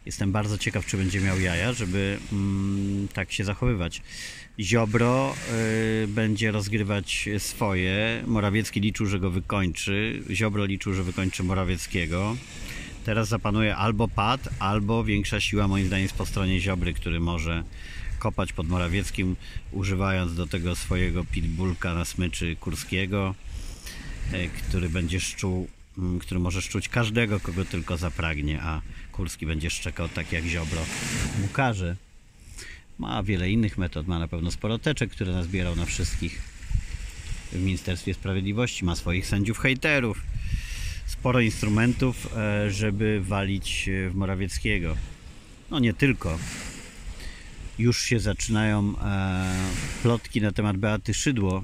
Jestem 0.07 0.33
bardzo 0.33 0.59
ciekaw, 0.59 0.87
czy 0.87 0.97
będzie 0.97 1.21
miał 1.21 1.41
jaja, 1.41 1.73
żeby 1.73 2.19
mm, 2.33 3.09
tak 3.09 3.33
się 3.33 3.45
zachowywać. 3.45 4.03
Ziobro 4.61 5.35
y, 6.05 6.09
będzie 6.09 6.51
rozgrywać 6.51 7.29
swoje. 7.39 8.23
Morawiecki 8.27 8.81
liczył, 8.81 9.07
że 9.07 9.21
go 9.21 9.31
wykończy. 9.31 10.23
Ziobro 10.31 10.65
liczył, 10.65 10.95
że 10.95 11.05
wykończy 11.05 11.43
Morawieckiego. 11.43 12.37
Teraz 13.05 13.29
zapanuje 13.29 13.77
albo 13.77 14.09
pad, 14.09 14.49
albo 14.59 15.05
większa 15.05 15.41
siła, 15.41 15.69
moim 15.69 15.87
zdaniem, 15.87 16.03
jest 16.03 16.15
po 16.15 16.27
stronie 16.27 16.61
Ziobry, 16.61 16.95
który 16.95 17.21
może 17.21 17.65
kopać 18.19 18.53
pod 18.53 18.69
Morawieckim, 18.69 19.37
używając 19.73 20.35
do 20.35 20.47
tego 20.47 20.77
swojego 20.77 21.25
pitbullka 21.25 21.95
na 21.95 22.05
smyczy 22.05 22.57
Kurskiego, 22.57 23.35
e, 24.33 24.49
który 24.49 24.89
będzie 24.89 25.21
szczuł, 25.21 25.69
który 26.21 26.41
może 26.41 26.63
szczuć 26.63 26.89
każdego, 26.89 27.41
kogo 27.41 27.65
tylko 27.65 27.97
zapragnie, 27.97 28.63
a 28.63 28.81
Kurski 29.13 29.47
będzie 29.47 29.71
szczekał 29.71 30.09
tak 30.09 30.33
jak 30.33 30.45
Ziobro 30.45 30.83
każe. 31.53 31.97
Ma 32.99 33.23
wiele 33.23 33.51
innych 33.51 33.79
metod, 33.79 34.07
ma 34.07 34.19
na 34.19 34.29
pewno 34.29 34.51
sporo 34.51 34.79
teczek, 34.79 35.11
które 35.11 35.33
nazbierał 35.33 35.77
na 35.77 35.85
wszystkich 35.85 36.43
w 37.53 37.61
Ministerstwie 37.61 38.15
Sprawiedliwości, 38.15 38.85
ma 38.85 38.97
swoich 38.97 39.27
sędziów 39.27 39.59
hejterów, 39.59 40.23
sporo 41.07 41.41
instrumentów, 41.41 42.37
e, 42.37 42.71
żeby 42.71 43.21
walić 43.25 43.89
e, 43.89 44.11
w 44.11 44.15
Morawieckiego. 44.15 44.97
No 45.71 45.79
nie 45.79 45.95
tylko. 45.95 46.39
Już 47.79 48.03
się 48.03 48.21
zaczynają 48.21 48.95
e, 48.99 49.55
plotki 50.03 50.41
na 50.41 50.53
temat 50.53 50.77
Beaty 50.77 51.15
Szydło, 51.15 51.63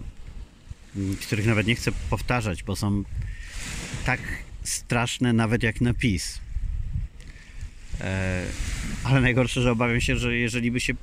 których 1.22 1.46
nawet 1.46 1.66
nie 1.66 1.74
chcę 1.74 1.92
powtarzać, 2.10 2.62
bo 2.62 2.76
są 2.76 3.04
tak 4.06 4.20
straszne 4.62 5.32
nawet 5.32 5.62
jak 5.62 5.80
napis. 5.80 6.38
E, 8.00 8.42
ale 9.04 9.20
najgorsze, 9.20 9.62
że 9.62 9.70
obawiam 9.72 10.00
się, 10.00 10.16
że 10.16 10.36
jeżeli 10.36 10.70
by 10.70 10.80
się 10.80 10.94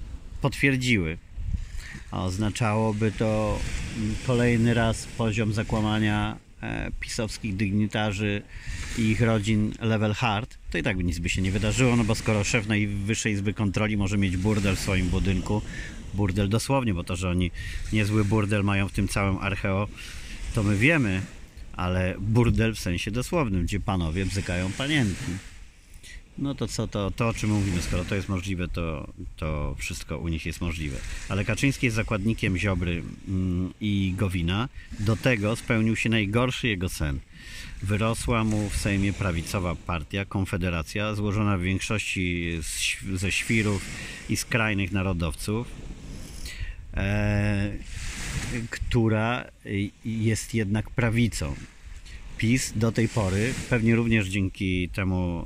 potwierdziły, 0.42 1.18
a 2.12 2.24
oznaczałoby 2.24 3.12
to 3.12 3.60
kolejny 4.28 4.74
raz 4.74 5.06
poziom 5.06 5.54
zakłamania 5.54 6.38
e, 6.62 6.92
pisowskich 7.00 7.56
dygnitarzy 7.56 8.42
i 8.98 9.02
ich 9.02 9.22
rodzin 9.22 9.74
level 9.82 10.14
hard, 10.14 10.58
to 10.72 10.78
i 10.78 10.84
tak 10.84 10.98
nic 10.98 11.20
by 11.20 11.30
się 11.30 11.42
nie 11.42 11.52
wydarzyło, 11.52 11.96
no 11.96 12.04
bo 12.04 12.16
skoro 12.16 12.44
szef 12.44 12.68
Najwyższej 12.68 13.34
Izby 13.34 13.54
Kontroli 13.54 13.98
może 13.98 14.18
mieć 14.18 14.38
burdel 14.38 14.76
w 14.76 14.80
swoim 14.80 15.10
budynku, 15.10 15.62
burdel 16.14 16.50
dosłownie, 16.50 16.94
bo 16.94 17.04
to, 17.04 17.16
że 17.16 17.30
oni 17.30 17.52
niezły 17.94 18.26
burdel 18.26 18.64
mają 18.64 18.88
w 18.88 18.94
tym 18.94 19.08
całym 19.08 19.38
archeo, 19.38 19.88
to 20.56 20.64
my 20.64 20.78
wiemy, 20.78 21.22
ale 21.74 22.16
burdel 22.20 22.76
w 22.76 22.80
sensie 22.80 23.12
dosłownym, 23.12 23.64
gdzie 23.64 23.80
panowie 23.80 24.26
bzykają 24.26 24.72
panienki. 24.72 25.32
No 26.38 26.56
to 26.56 26.68
co, 26.68 26.88
to, 26.88 27.12
to 27.12 27.28
o 27.28 27.34
czym 27.34 27.50
mówimy, 27.50 27.82
skoro 27.82 28.06
to 28.06 28.16
jest 28.16 28.30
możliwe, 28.30 28.68
to, 28.68 29.14
to 29.38 29.76
wszystko 29.80 30.18
u 30.18 30.28
nich 30.28 30.46
jest 30.46 30.62
możliwe. 30.62 30.98
Ale 31.30 31.46
Kaczyński 31.46 31.86
jest 31.86 31.96
zakładnikiem 31.96 32.58
Ziobry 32.58 33.04
mm, 33.28 33.74
i 33.82 34.14
Gowina. 34.18 34.70
Do 35.00 35.16
tego 35.16 35.56
spełnił 35.56 35.96
się 35.96 36.10
najgorszy 36.10 36.68
jego 36.68 36.90
sen. 36.90 37.20
Wyrosła 37.84 38.44
mu 38.44 38.70
w 38.70 38.76
Sejmie 38.76 39.14
prawicowa 39.14 39.76
partia, 39.76 40.26
Konfederacja, 40.26 41.16
złożona 41.16 41.58
w 41.58 41.62
większości 41.62 42.52
z, 42.62 43.20
ze 43.20 43.32
świrów 43.32 43.86
i 44.30 44.38
skrajnych 44.38 44.92
narodowców, 44.92 45.68
e, 46.94 47.72
która 48.70 49.46
y, 49.66 49.90
jest 50.06 50.54
jednak 50.54 50.90
prawicą. 50.90 51.56
PiS 52.38 52.74
do 52.76 52.92
tej 52.92 53.10
pory, 53.10 53.54
pewnie 53.70 53.96
również 53.96 54.28
dzięki 54.28 54.90
temu, 54.90 55.46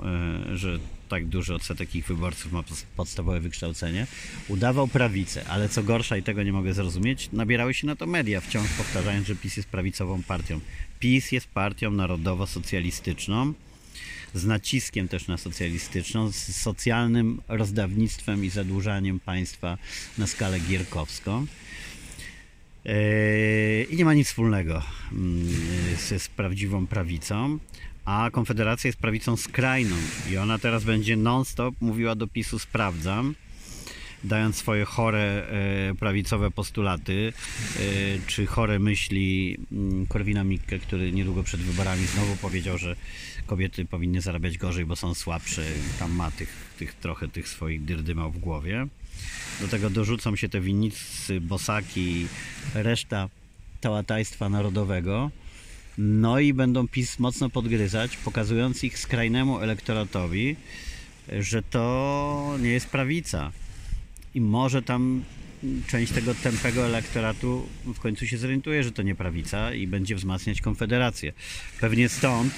e, 0.52 0.58
że 0.58 0.80
tak 1.10 1.26
duży 1.26 1.54
odsetek 1.56 1.96
ich 1.96 2.08
wyborców 2.08 2.52
ma 2.52 2.64
podstawowe 2.96 3.40
wykształcenie, 3.40 4.08
udawał 4.48 4.88
prawicę, 4.88 5.46
ale 5.48 5.70
co 5.70 5.84
gorsza 5.84 6.18
i 6.18 6.24
tego 6.24 6.44
nie 6.44 6.54
mogę 6.54 6.74
zrozumieć, 6.74 7.30
nabierały 7.34 7.74
się 7.74 7.88
na 7.88 7.96
to 7.96 8.08
media, 8.08 8.42
wciąż 8.42 8.70
powtarzając, 8.78 9.28
że 9.28 9.36
PiS 9.36 9.58
jest 9.58 9.70
prawicową 9.70 10.24
partią. 10.24 10.60
PiS 11.00 11.32
jest 11.32 11.48
partią 11.48 11.92
narodowo-socjalistyczną, 11.92 13.54
z 14.34 14.46
naciskiem 14.46 15.08
też 15.08 15.28
na 15.28 15.38
socjalistyczną, 15.38 16.32
z 16.32 16.56
socjalnym 16.56 17.42
rozdawnictwem 17.48 18.46
i 18.46 18.50
zadłużaniem 18.50 19.20
państwa 19.20 19.78
na 20.18 20.28
skalę 20.28 20.60
gierkowską. 20.60 21.46
Yy, 22.88 23.84
I 23.90 23.96
nie 23.96 24.06
ma 24.06 24.14
nic 24.14 24.28
wspólnego 24.28 24.84
mm, 25.12 25.48
z, 25.98 26.24
z 26.24 26.28
prawdziwą 26.28 26.88
prawicą, 26.88 27.60
a 28.06 28.30
Konfederacja 28.32 28.88
jest 28.88 29.00
prawicą 29.00 29.38
skrajną 29.38 29.96
i 30.32 30.38
ona 30.38 30.60
teraz 30.60 30.84
będzie 30.84 31.18
non-stop 31.18 31.76
mówiła 31.82 32.16
do 32.16 32.28
PiSu 32.28 32.60
sprawdzam, 32.60 33.36
dając 34.24 34.56
swoje 34.56 34.86
chore 34.86 35.20
e, 35.20 35.96
prawicowe 35.96 36.52
postulaty, 36.52 37.34
e, 37.34 37.82
czy 38.28 38.46
chore 38.46 38.80
myśli 38.80 39.58
mm, 39.72 40.06
Korwina 40.08 40.44
Mikke, 40.44 40.80
który 40.80 41.12
niedługo 41.12 41.44
przed 41.44 41.62
wyborami 41.62 42.06
znowu 42.06 42.36
powiedział, 42.36 42.78
że 42.78 42.96
kobiety 43.46 43.86
powinny 43.86 44.22
zarabiać 44.22 44.58
gorzej, 44.58 44.86
bo 44.86 44.96
są 44.96 45.14
słabsze. 45.14 45.64
Tam 46.00 46.12
ma 46.12 46.32
tych, 46.32 46.74
tych 46.80 46.94
trochę 46.94 47.28
tych 47.28 47.50
swoich 47.50 47.86
dyrdymał 47.86 48.32
w 48.32 48.40
głowie. 48.40 48.88
Do 49.62 49.68
tego 49.68 49.90
dorzucą 49.90 50.36
się 50.36 50.50
te 50.50 50.62
winnicy, 50.62 51.42
bosaki, 51.42 52.28
reszta 52.74 53.30
tałatajstwa 53.82 54.50
narodowego. 54.50 55.32
No 55.98 56.40
i 56.40 56.54
będą 56.54 56.88
PiS 56.88 57.20
mocno 57.20 57.50
podgryzać, 57.50 58.18
pokazując 58.18 58.84
ich 58.84 59.00
skrajnemu 59.00 59.60
elektoratowi, 59.60 60.56
że 61.40 61.64
to 61.64 62.56
nie 62.62 62.70
jest 62.70 62.88
prawica. 62.88 63.52
I 64.36 64.42
może 64.42 64.82
tam 64.82 65.24
część 65.88 66.12
tego 66.12 66.36
tępego 66.36 66.86
elektoratu 66.86 67.68
w 67.86 68.00
końcu 68.00 68.28
się 68.28 68.38
zorientuje, 68.38 68.84
że 68.84 68.92
to 68.92 69.02
nie 69.02 69.16
prawica 69.16 69.74
i 69.74 69.88
będzie 69.88 70.16
wzmacniać 70.16 70.62
Konfederację. 70.62 71.34
Pewnie 71.80 72.10
stąd 72.10 72.54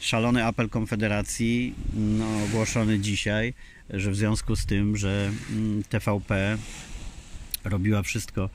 szalony 0.00 0.44
apel 0.44 0.68
Konfederacji 0.68 1.74
no, 1.94 2.44
ogłoszony 2.44 3.00
dzisiaj, 3.00 3.54
że 3.90 4.10
w 4.10 4.16
związku 4.16 4.56
z 4.56 4.66
tym, 4.66 4.96
że 4.96 5.30
mm, 5.50 5.82
TVP 5.84 6.58
robiła 7.64 8.02
wszystko, 8.02 8.50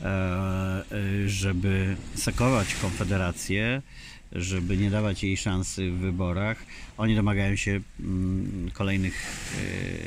e, 0.00 0.04
e, 0.04 1.28
żeby 1.28 1.96
sakować 2.14 2.74
Konfederację, 2.74 3.82
żeby 4.32 4.76
nie 4.76 4.90
dawać 4.90 5.24
jej 5.24 5.36
szansy 5.36 5.90
w 5.90 5.98
wyborach. 5.98 6.66
Oni 6.96 7.16
domagają 7.16 7.56
się 7.56 7.80
mm, 8.00 8.70
kolejnych 8.70 9.26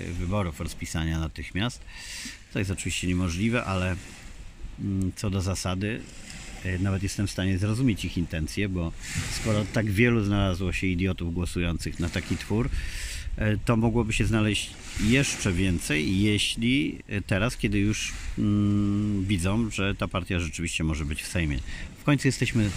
e, 0.07 0.11
wyborów, 0.11 0.59
rozpisania 0.59 1.19
natychmiast. 1.19 1.81
To 2.53 2.59
jest 2.59 2.71
oczywiście 2.71 3.07
niemożliwe, 3.07 3.63
ale 3.63 3.95
mm, 4.79 5.11
co 5.15 5.29
do 5.29 5.41
zasady, 5.41 6.01
nawet 6.79 7.03
jestem 7.03 7.27
w 7.27 7.31
stanie 7.31 7.57
zrozumieć 7.57 8.05
ich 8.05 8.17
intencje, 8.17 8.69
bo 8.69 8.91
skoro 9.31 9.65
tak 9.73 9.91
wielu 9.91 10.23
znalazło 10.23 10.73
się 10.73 10.87
idiotów 10.87 11.33
głosujących 11.33 11.99
na 11.99 12.09
taki 12.09 12.37
twór, 12.37 12.69
to 13.65 13.77
mogłoby 13.77 14.13
się 14.13 14.25
znaleźć 14.25 14.69
jeszcze 15.03 15.51
więcej, 15.51 16.21
jeśli 16.21 16.99
e, 17.07 17.21
teraz, 17.21 17.57
kiedy 17.57 17.79
już 17.79 18.13
mm, 18.37 19.25
widzą, 19.25 19.69
że 19.69 19.95
ta 19.95 20.07
partia 20.07 20.39
rzeczywiście 20.39 20.83
może 20.83 21.05
być 21.05 21.23
w 21.23 21.27
Sejmie. 21.27 21.59
W 21.99 22.03
końcu 22.03 22.27
jesteśmy 22.27 22.69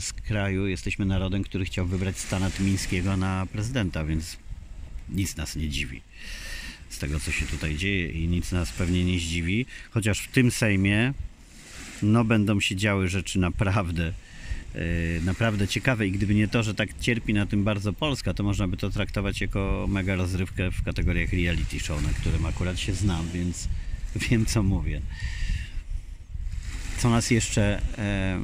z 0.00 0.12
kraju, 0.12 0.66
jesteśmy 0.66 1.06
narodem, 1.06 1.42
który 1.42 1.64
chciał 1.64 1.86
wybrać 1.86 2.18
Stana 2.18 2.50
Tymińskiego 2.50 3.16
na 3.16 3.46
prezydenta, 3.52 4.04
więc 4.04 4.36
nic 5.08 5.36
nas 5.36 5.56
nie 5.56 5.68
dziwi 5.68 6.00
z 6.88 6.98
tego, 6.98 7.20
co 7.20 7.32
się 7.32 7.46
tutaj 7.46 7.76
dzieje 7.76 8.08
i 8.08 8.28
nic 8.28 8.52
nas 8.52 8.72
pewnie 8.72 9.04
nie 9.04 9.18
zdziwi, 9.18 9.66
chociaż 9.90 10.20
w 10.20 10.32
tym 10.32 10.50
Sejmie 10.50 11.12
no 12.02 12.24
będą 12.24 12.60
się 12.60 12.76
działy 12.76 13.08
rzeczy 13.08 13.38
naprawdę 13.38 14.06
e, 14.06 14.12
naprawdę 15.24 15.68
ciekawe 15.68 16.06
i 16.06 16.12
gdyby 16.12 16.34
nie 16.34 16.48
to, 16.48 16.62
że 16.62 16.74
tak 16.74 16.88
cierpi 17.00 17.34
na 17.34 17.46
tym 17.46 17.64
bardzo 17.64 17.92
Polska, 17.92 18.34
to 18.34 18.42
można 18.42 18.68
by 18.68 18.76
to 18.76 18.90
traktować 18.90 19.40
jako 19.40 19.86
mega 19.88 20.16
rozrywkę 20.16 20.70
w 20.70 20.82
kategoriach 20.82 21.32
reality 21.32 21.80
show, 21.80 22.02
na 22.02 22.08
którym 22.08 22.46
akurat 22.46 22.78
się 22.78 22.94
znam, 22.94 23.28
więc 23.34 23.68
wiem 24.30 24.46
co 24.46 24.62
mówię. 24.62 25.00
Co 26.98 27.10
nas 27.10 27.30
jeszcze 27.30 27.82
e, 27.98 28.40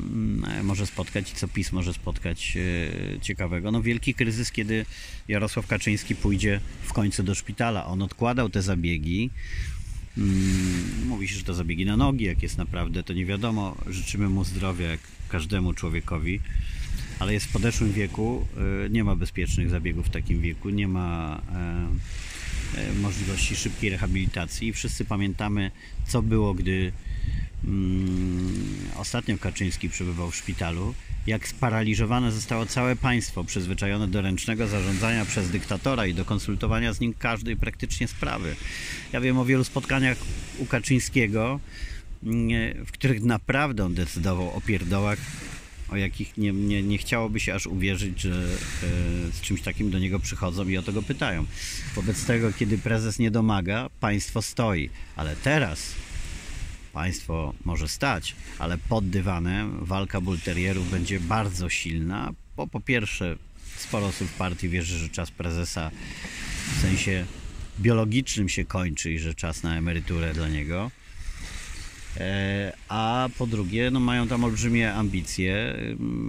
może 0.63 0.87
spotkać 0.87 1.33
i 1.33 1.35
co 1.35 1.49
PiS 1.49 1.73
może 1.73 1.95
spotkać 1.95 2.57
e, 2.57 3.21
ciekawego? 3.21 3.71
No 3.71 3.83
wielki 3.83 4.15
kryzys, 4.15 4.53
kiedy 4.53 4.87
Jarosław 5.29 5.67
Kaczyński 5.67 6.17
pójdzie 6.17 6.61
w 6.83 6.93
końcu 6.93 7.23
do 7.23 7.35
szpitala. 7.35 7.87
On 7.87 8.03
odkładał 8.03 8.49
te 8.49 8.63
zabiegi. 8.63 9.31
Mm, 10.19 11.07
Mówi 11.07 11.29
się, 11.29 11.35
że 11.35 11.45
to 11.45 11.55
zabiegi 11.55 11.85
na 11.85 11.97
nogi, 11.97 12.25
jak 12.25 12.43
jest 12.43 12.59
naprawdę, 12.59 13.03
to 13.03 13.13
nie 13.13 13.27
wiadomo. 13.27 13.77
Życzymy 13.87 14.29
mu 14.29 14.45
zdrowia, 14.45 14.91
jak 14.91 15.01
każdemu 15.33 15.73
człowiekowi, 15.75 16.41
ale 17.19 17.33
jest 17.33 17.47
w 17.47 17.53
podeszłym 17.53 17.93
wieku, 17.93 18.47
e, 18.87 18.91
nie 18.91 19.05
ma 19.05 19.17
bezpiecznych 19.17 19.71
zabiegów 19.71 20.07
w 20.07 20.11
takim 20.11 20.41
wieku, 20.41 20.71
nie 20.71 20.89
ma 20.89 21.41
e, 22.75 22.81
e, 22.81 22.95
możliwości 22.95 23.57
szybkiej 23.57 23.91
rehabilitacji. 23.91 24.69
I 24.69 24.73
wszyscy 24.73 25.05
pamiętamy, 25.05 25.71
co 26.09 26.23
było, 26.23 26.55
gdy 26.55 26.93
Mm, 27.65 28.53
Ostatnio 28.97 29.39
Kaczyński 29.39 29.89
przebywał 29.89 30.31
w 30.31 30.37
szpitalu. 30.37 30.95
Jak 31.27 31.49
sparaliżowane 31.49 32.33
zostało 32.33 32.67
całe 32.67 32.97
państwo, 32.97 33.45
przyzwyczajone 33.45 34.09
do 34.09 34.23
ręcznego 34.23 34.67
zarządzania 34.67 35.25
przez 35.25 35.51
dyktatora 35.51 36.07
i 36.07 36.15
do 36.15 36.25
konsultowania 36.25 36.93
z 36.93 37.01
nim 37.01 37.15
każdej 37.15 37.57
praktycznie 37.57 38.09
sprawy. 38.09 38.57
Ja 39.13 39.21
wiem 39.21 39.39
o 39.39 39.45
wielu 39.45 39.65
spotkaniach 39.65 40.19
u 40.59 40.67
Kaczyńskiego, 40.67 41.61
w 42.87 42.93
których 42.93 43.23
naprawdę 43.23 43.85
on 43.85 43.95
decydował 43.95 44.57
o 44.57 44.61
pierdołach, 44.61 45.19
o 45.89 45.97
jakich 45.97 46.37
nie, 46.37 46.53
nie, 46.53 46.83
nie 46.83 46.99
chciałoby 46.99 47.41
się 47.41 47.55
aż 47.55 47.67
uwierzyć, 47.67 48.21
że 48.21 48.31
e, 48.33 49.33
z 49.33 49.41
czymś 49.41 49.63
takim 49.63 49.91
do 49.91 49.99
niego 49.99 50.19
przychodzą 50.19 50.69
i 50.69 50.77
o 50.77 50.83
to 50.83 50.93
go 50.93 51.03
pytają. 51.03 51.47
Wobec 51.95 52.25
tego, 52.25 52.53
kiedy 52.53 52.79
prezes 52.79 53.19
nie 53.19 53.31
domaga, 53.31 53.89
państwo 54.01 54.43
stoi. 54.43 54.91
Ale 55.17 55.37
teraz 55.37 55.95
państwo 56.93 57.55
może 57.65 57.89
stać, 57.89 58.35
ale 58.59 58.79
pod 58.79 59.09
dywanem 59.09 59.85
walka 59.85 60.21
bulterierów 60.21 60.91
będzie 60.91 61.21
bardzo 61.21 61.69
silna, 61.69 62.33
bo 62.57 62.67
po 62.67 62.81
pierwsze 62.81 63.37
sporo 63.77 64.07
osób 64.07 64.29
w 64.29 64.37
partii 64.37 64.69
wierzy, 64.69 64.99
że 64.99 65.09
czas 65.09 65.31
prezesa 65.31 65.91
w 66.77 66.81
sensie 66.81 67.27
biologicznym 67.81 68.49
się 68.49 68.65
kończy 68.65 69.13
i 69.13 69.19
że 69.19 69.35
czas 69.35 69.63
na 69.63 69.77
emeryturę 69.77 70.35
dla 70.35 70.49
niego. 70.49 70.91
E, 72.17 72.73
A 72.89 73.29
po 73.39 73.47
drugie, 73.47 73.91
no 73.91 74.01
mają 74.01 74.29
tam 74.29 74.45
olbrzymie 74.45 74.95
ambicje, 74.95 75.75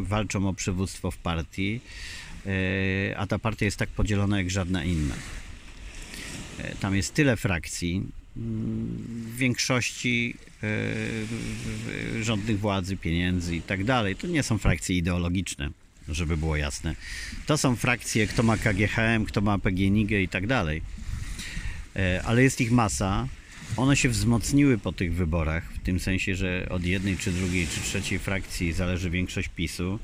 walczą 0.01 0.49
o 0.49 0.53
przywództwo 0.53 1.11
w 1.11 1.17
partii, 1.17 1.81
e, 2.45 3.17
a 3.17 3.27
ta 3.27 3.39
partia 3.39 3.65
jest 3.65 3.77
tak 3.77 3.89
podzielona 3.89 4.37
jak 4.37 4.49
żadna 4.49 4.83
inna. 4.83 5.15
E, 6.59 6.75
Tam 6.75 6.95
jest 6.95 7.13
tyle 7.13 7.37
frakcji, 7.37 8.03
w 8.35 9.35
większości 9.37 10.35
rządnych 12.21 12.59
władzy, 12.59 12.97
pieniędzy 12.97 13.55
i 13.55 13.61
tak 13.61 13.83
dalej. 13.83 14.15
To 14.15 14.27
nie 14.27 14.43
są 14.43 14.57
frakcje 14.57 14.97
ideologiczne, 14.97 15.69
żeby 16.09 16.37
było 16.37 16.55
jasne. 16.55 16.95
To 17.45 17.57
są 17.57 17.75
frakcje, 17.75 18.27
kto 18.27 18.43
ma 18.43 18.57
KGHM, 18.57 19.25
kto 19.25 19.41
ma 19.41 19.57
PGNiG 19.59 20.11
i 20.11 20.27
tak 20.27 20.47
dalej. 20.47 20.81
Ale 22.25 22.43
jest 22.43 22.61
ich 22.61 22.71
masa. 22.71 23.27
One 23.77 23.95
się 23.95 24.09
wzmocniły 24.09 24.77
po 24.77 24.91
tych 24.91 25.15
wyborach, 25.15 25.73
w 25.73 25.79
tym 25.79 25.99
sensie, 25.99 26.35
że 26.35 26.67
od 26.69 26.83
jednej, 26.85 27.17
czy 27.17 27.31
drugiej, 27.31 27.67
czy 27.67 27.81
trzeciej 27.81 28.19
frakcji 28.19 28.73
zależy 28.73 29.09
większość 29.09 29.49
PiSu. 29.49 29.99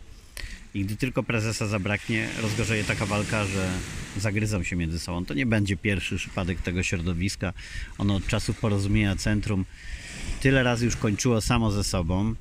I 0.73 0.85
gdy 0.85 0.95
tylko 0.95 1.23
prezesa 1.23 1.67
zabraknie, 1.67 2.27
rozgorzeje 2.41 2.83
taka 2.83 3.05
walka, 3.05 3.45
że 3.45 3.69
zagryzą 4.17 4.63
się 4.63 4.75
między 4.75 4.99
sobą. 4.99 5.25
To 5.25 5.33
nie 5.33 5.45
będzie 5.45 5.77
pierwszy 5.77 6.15
przypadek 6.15 6.61
tego 6.61 6.83
środowiska. 6.83 7.53
Ono 7.97 8.15
od 8.15 8.27
czasów 8.27 8.59
porozumienia 8.59 9.15
centrum 9.15 9.65
tyle 10.41 10.63
razy 10.63 10.85
już 10.85 10.95
kończyło 10.95 11.41
samo 11.41 11.71
ze 11.71 11.83
sobą, 11.83 12.35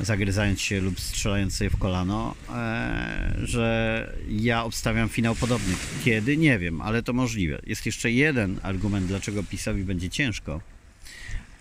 zagryzając 0.00 0.60
się 0.60 0.80
lub 0.80 1.00
strzelając 1.00 1.56
sobie 1.56 1.70
w 1.70 1.76
kolano, 1.76 2.34
e, 2.54 3.34
że 3.44 4.12
ja 4.28 4.64
obstawiam 4.64 5.08
finał 5.08 5.34
podobny. 5.34 5.74
Kiedy? 6.04 6.36
Nie 6.36 6.58
wiem, 6.58 6.80
ale 6.80 7.02
to 7.02 7.12
możliwe. 7.12 7.60
Jest 7.66 7.86
jeszcze 7.86 8.10
jeden 8.10 8.60
argument, 8.62 9.06
dlaczego 9.06 9.42
PiSowi 9.42 9.84
będzie 9.84 10.10
ciężko. 10.10 10.60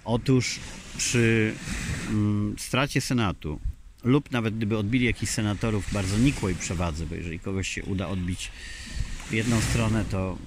Otóż 0.06 0.60
przy 0.98 1.54
mm, 2.10 2.56
stracie 2.60 3.02
Senatu 3.02 3.60
lub 4.04 4.32
nawet 4.32 4.58
gdyby 4.58 4.78
odbili 4.78 5.06
jakichś 5.06 5.32
senatorów 5.32 5.88
w 5.88 5.94
bardzo 5.94 6.18
nikłej 6.18 6.56
przewadze, 6.56 7.06
bo 7.06 7.16
jeżeli 7.16 7.40
kogoś 7.40 7.68
się 7.68 7.84
uda 7.84 8.08
odbić 8.08 8.52
w 9.30 9.34
jedną 9.34 9.62
stronę, 9.62 10.06
to 10.12 10.38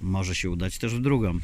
może 0.00 0.34
się 0.34 0.50
udać 0.50 0.78
też 0.78 0.94
w 0.94 1.00
drugą. 1.00 1.38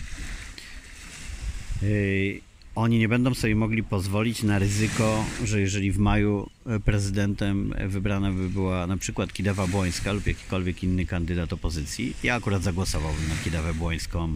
Oni 2.76 2.98
nie 2.98 3.08
będą 3.08 3.34
sobie 3.34 3.56
mogli 3.56 3.82
pozwolić 3.82 4.42
na 4.42 4.58
ryzyko, 4.58 5.24
że 5.44 5.60
jeżeli 5.60 5.92
w 5.92 5.98
maju 5.98 6.50
e, 6.66 6.80
prezydentem 6.80 7.74
wybrana 7.88 8.32
by 8.32 8.48
była 8.48 8.86
na 8.86 8.96
przykład 8.96 9.32
Kidawa 9.32 9.66
Błońska 9.66 10.12
lub 10.12 10.26
jakikolwiek 10.26 10.84
inny 10.84 11.06
kandydat 11.06 11.52
opozycji, 11.52 12.14
ja 12.22 12.34
akurat 12.34 12.62
zagłosowałbym 12.62 13.28
na 13.28 13.34
Kidawę 13.44 13.74
Błońską 13.74 14.32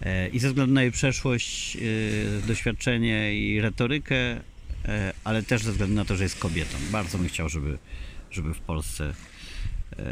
e, 0.00 0.28
i 0.28 0.38
ze 0.38 0.48
względu 0.48 0.74
na 0.74 0.82
jej 0.82 0.92
przeszłość, 0.92 1.76
e, 1.76 2.46
doświadczenie 2.46 3.34
i 3.34 3.60
retorykę, 3.60 4.16
e, 4.84 5.12
ale 5.24 5.42
też 5.42 5.62
ze 5.62 5.72
względu 5.72 5.94
na 5.94 6.04
to, 6.04 6.16
że 6.16 6.22
jest 6.22 6.38
kobietą. 6.38 6.78
Bardzo 6.92 7.18
bym 7.18 7.28
chciał, 7.28 7.48
żeby, 7.48 7.78
żeby 8.30 8.54
w 8.54 8.60
Polsce 8.60 9.14
e, 9.98 10.04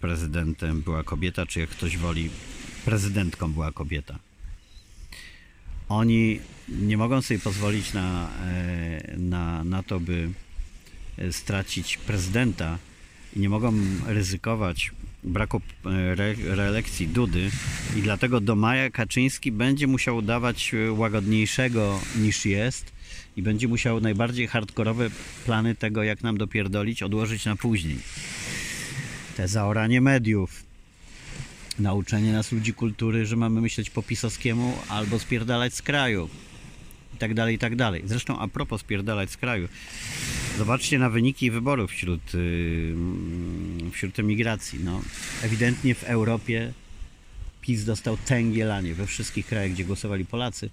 prezydentem 0.00 0.82
była 0.82 1.02
kobieta, 1.02 1.46
czy 1.46 1.60
jak 1.60 1.70
ktoś 1.70 1.96
woli, 1.96 2.30
prezydentką 2.84 3.52
była 3.52 3.72
kobieta. 3.72 4.27
Oni 5.88 6.40
nie 6.68 6.96
mogą 6.96 7.22
sobie 7.22 7.40
pozwolić 7.40 7.92
na, 7.92 8.28
e, 8.46 9.16
na, 9.16 9.64
na 9.64 9.82
to, 9.82 10.00
by 10.00 10.30
e, 11.18 11.32
stracić 11.32 11.96
prezydenta 11.96 12.78
i 13.36 13.40
nie 13.40 13.48
mogą 13.48 13.72
ryzykować 14.06 14.92
braku 15.24 15.60
e, 15.86 15.90
re, 15.90 16.34
reelekcji 16.34 17.08
Dudy 17.08 17.50
i 17.96 18.02
dlatego 18.02 18.40
do 18.40 18.56
maja 18.56 18.90
Kaczyński 18.90 19.52
będzie 19.52 19.86
musiał 19.86 20.16
udawać 20.16 20.74
łagodniejszego 20.90 22.00
niż 22.16 22.44
jest 22.44 22.92
i 23.36 23.42
będzie 23.42 23.68
musiał 23.68 24.00
najbardziej 24.00 24.46
hardkorowe 24.46 25.10
plany 25.44 25.74
tego, 25.74 26.02
jak 26.02 26.22
nam 26.22 26.38
dopierdolić, 26.38 27.02
odłożyć 27.02 27.44
na 27.44 27.56
później. 27.56 27.98
Te 29.36 29.48
zaoranie 29.48 30.00
mediów, 30.00 30.67
nauczenie 31.78 32.32
nas 32.32 32.52
ludzi 32.52 32.74
kultury, 32.74 33.26
że 33.26 33.36
mamy 33.36 33.60
myśleć 33.60 33.90
po 33.90 34.02
pisowskiemu 34.02 34.78
albo 34.88 35.18
spierdalać 35.18 35.74
z 35.74 35.82
kraju 35.82 36.28
i 37.14 37.16
tak 37.18 37.34
dalej, 37.34 37.54
i 37.54 37.58
tak 37.58 37.76
dalej. 37.76 38.02
Zresztą 38.04 38.38
a 38.38 38.48
propos 38.48 38.80
spierdalać 38.80 39.30
z 39.30 39.36
kraju, 39.36 39.68
zobaczcie 40.58 40.98
na 40.98 41.10
wyniki 41.10 41.50
wyborów 41.50 41.90
wśród, 41.90 42.34
yy, 42.34 43.90
wśród 43.92 44.18
emigracji. 44.18 44.80
No, 44.84 45.02
ewidentnie 45.42 45.94
w 45.94 46.04
Europie 46.04 46.72
PiS 47.60 47.84
dostał 47.84 48.16
tęgie 48.16 48.64
lanie 48.64 48.94
we 48.94 49.06
wszystkich 49.06 49.46
krajach, 49.46 49.72
gdzie 49.72 49.84
głosowali 49.84 50.24
Polacy. 50.24 50.70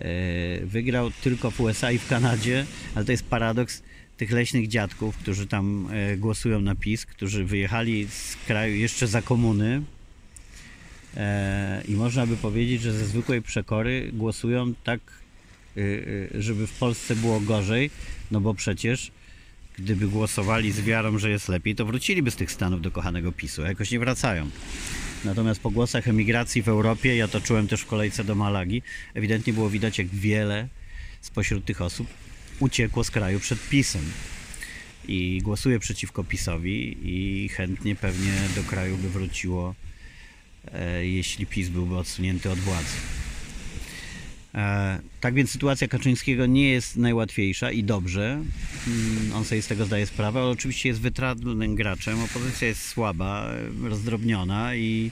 E, 0.00 0.66
Wygrał 0.66 1.10
tylko 1.10 1.50
w 1.50 1.60
USA 1.60 1.92
i 1.92 1.98
w 1.98 2.08
Kanadzie, 2.08 2.66
ale 2.94 3.04
to 3.04 3.12
jest 3.12 3.24
paradoks 3.24 3.82
tych 4.16 4.30
leśnych 4.30 4.68
dziadków, 4.68 5.16
którzy 5.16 5.46
tam 5.46 5.88
e, 5.92 6.16
głosują 6.16 6.60
na 6.60 6.74
PiS, 6.74 7.06
którzy 7.06 7.44
wyjechali 7.44 8.06
z 8.10 8.36
kraju 8.46 8.74
jeszcze 8.74 9.06
za 9.06 9.22
komuny, 9.22 9.82
I 11.88 11.92
można 11.92 12.26
by 12.26 12.36
powiedzieć, 12.36 12.82
że 12.82 12.92
ze 12.92 13.06
zwykłej 13.06 13.42
przekory 13.42 14.10
głosują 14.12 14.74
tak, 14.84 15.00
y, 15.76 15.80
y, 16.34 16.42
żeby 16.42 16.66
w 16.66 16.72
Polsce 16.72 17.16
było 17.16 17.40
gorzej, 17.40 17.90
no 18.30 18.40
bo 18.40 18.54
przecież 18.54 19.10
gdyby 19.78 20.08
głosowali 20.08 20.72
z 20.72 20.80
wiarą, 20.80 21.18
że 21.18 21.30
jest 21.30 21.48
lepiej, 21.48 21.74
to 21.74 21.86
wróciliby 21.86 22.30
z 22.30 22.36
tych 22.36 22.52
Stanów 22.52 22.82
do 22.82 22.90
kochanego 22.90 23.32
PiSu, 23.32 23.62
a 23.64 23.68
jakoś 23.68 23.90
nie 23.90 23.98
wracają. 23.98 24.50
Natomiast 25.24 25.60
po 25.60 25.70
głosach 25.70 26.08
emigracji 26.08 26.62
w 26.62 26.68
Europie, 26.68 27.16
ja 27.16 27.28
to 27.28 27.40
czułem 27.40 27.68
też 27.68 27.80
w 27.80 27.86
kolejce 27.86 28.24
do 28.24 28.34
Malagi, 28.34 28.82
ewidentnie 29.14 29.52
było 29.52 29.70
widać, 29.70 29.98
jak 29.98 30.08
wiele 30.08 30.68
spośród 31.20 31.64
tych 31.64 31.82
osób 31.82 32.06
uciekło 32.60 33.04
z 33.04 33.10
kraju 33.10 33.40
przed 33.40 33.68
PiSem. 33.68 34.02
I 35.08 35.40
głosuje 35.42 35.78
przeciwko 35.78 36.24
PiSowi 36.24 36.96
i 37.02 37.48
chętnie 37.48 37.96
pewnie 37.96 38.32
do 38.56 38.62
kraju 38.62 38.96
by 38.96 39.10
wróciło 39.10 39.74
e, 39.84 39.87
jeśli 41.02 41.46
PiS 41.46 41.68
byłby 41.68 41.96
odsunięty 41.96 42.50
od 42.50 42.58
władzy. 42.58 42.96
E, 44.54 44.98
Tak 45.20 45.34
więc 45.34 45.50
sytuacja 45.50 45.88
Kaczyńskiego 45.88 46.46
nie 46.46 46.70
jest 46.70 46.96
najłatwiejsza 46.96 47.70
i 47.70 47.84
dobrze. 47.84 48.42
Mm, 48.86 49.32
On 49.34 49.44
sobie 49.44 49.62
z 49.62 49.66
tego 49.66 49.84
zdaje 49.84 50.06
sprawę, 50.06 50.40
ale 50.40 50.48
oczywiście 50.48 50.88
jest 50.88 51.00
wytrawnym 51.00 51.74
graczem. 51.74 52.22
Opozycja 52.22 52.68
jest 52.68 52.88
słaba, 52.88 53.50
e, 53.84 53.88
rozdrobniona 53.88 54.74
i 54.74 55.10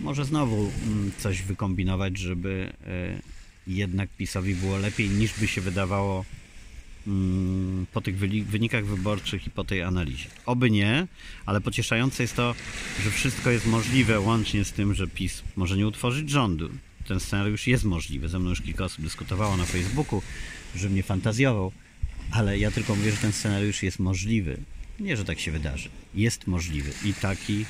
może 0.00 0.24
znowu 0.24 0.70
mm, 0.86 1.12
coś 1.18 1.42
wykombinować, 1.42 2.18
żeby 2.18 2.72
e, 2.86 3.20
jednak 3.66 4.08
PiSowi 4.10 4.54
było 4.54 4.76
lepiej 4.78 5.08
niż 5.08 5.32
by 5.40 5.46
się 5.46 5.60
wydawało 5.60 6.24
po 7.92 8.00
tych 8.00 8.18
wynikach 8.46 8.86
wyborczych 8.86 9.46
i 9.46 9.50
po 9.50 9.64
tej 9.64 9.82
analizie. 9.82 10.28
Oby 10.46 10.70
nie, 10.70 11.06
ale 11.46 11.60
pocieszające 11.60 12.22
jest 12.22 12.36
to, 12.36 12.54
że 13.04 13.10
wszystko 13.10 13.50
jest 13.50 13.66
możliwe, 13.66 14.20
łącznie 14.20 14.64
z 14.64 14.72
tym, 14.72 14.94
że 14.94 15.06
PiS 15.06 15.42
może 15.56 15.76
nie 15.76 15.86
utworzyć 15.86 16.30
rządu. 16.30 16.70
Ten 17.08 17.20
scenariusz 17.20 17.66
jest 17.66 17.84
możliwy. 17.84 18.28
Ze 18.28 18.38
mną 18.38 18.50
już 18.50 18.60
kilka 18.60 18.84
osób 18.84 19.04
dyskutowało 19.04 19.56
na 19.56 19.64
Facebooku, 19.64 20.22
że 20.76 20.88
mnie 20.88 21.02
fantazjował, 21.02 21.72
ale 22.30 22.58
ja 22.58 22.70
tylko 22.70 22.96
mówię, 22.96 23.10
że 23.10 23.16
ten 23.16 23.32
scenariusz 23.32 23.82
jest 23.82 23.98
możliwy. 23.98 24.58
Nie, 25.00 25.16
że 25.16 25.24
tak 25.24 25.40
się 25.40 25.50
wydarzy. 25.50 25.88
Jest 26.14 26.46
możliwy 26.46 26.92
i 27.04 27.14
taki, 27.14 27.64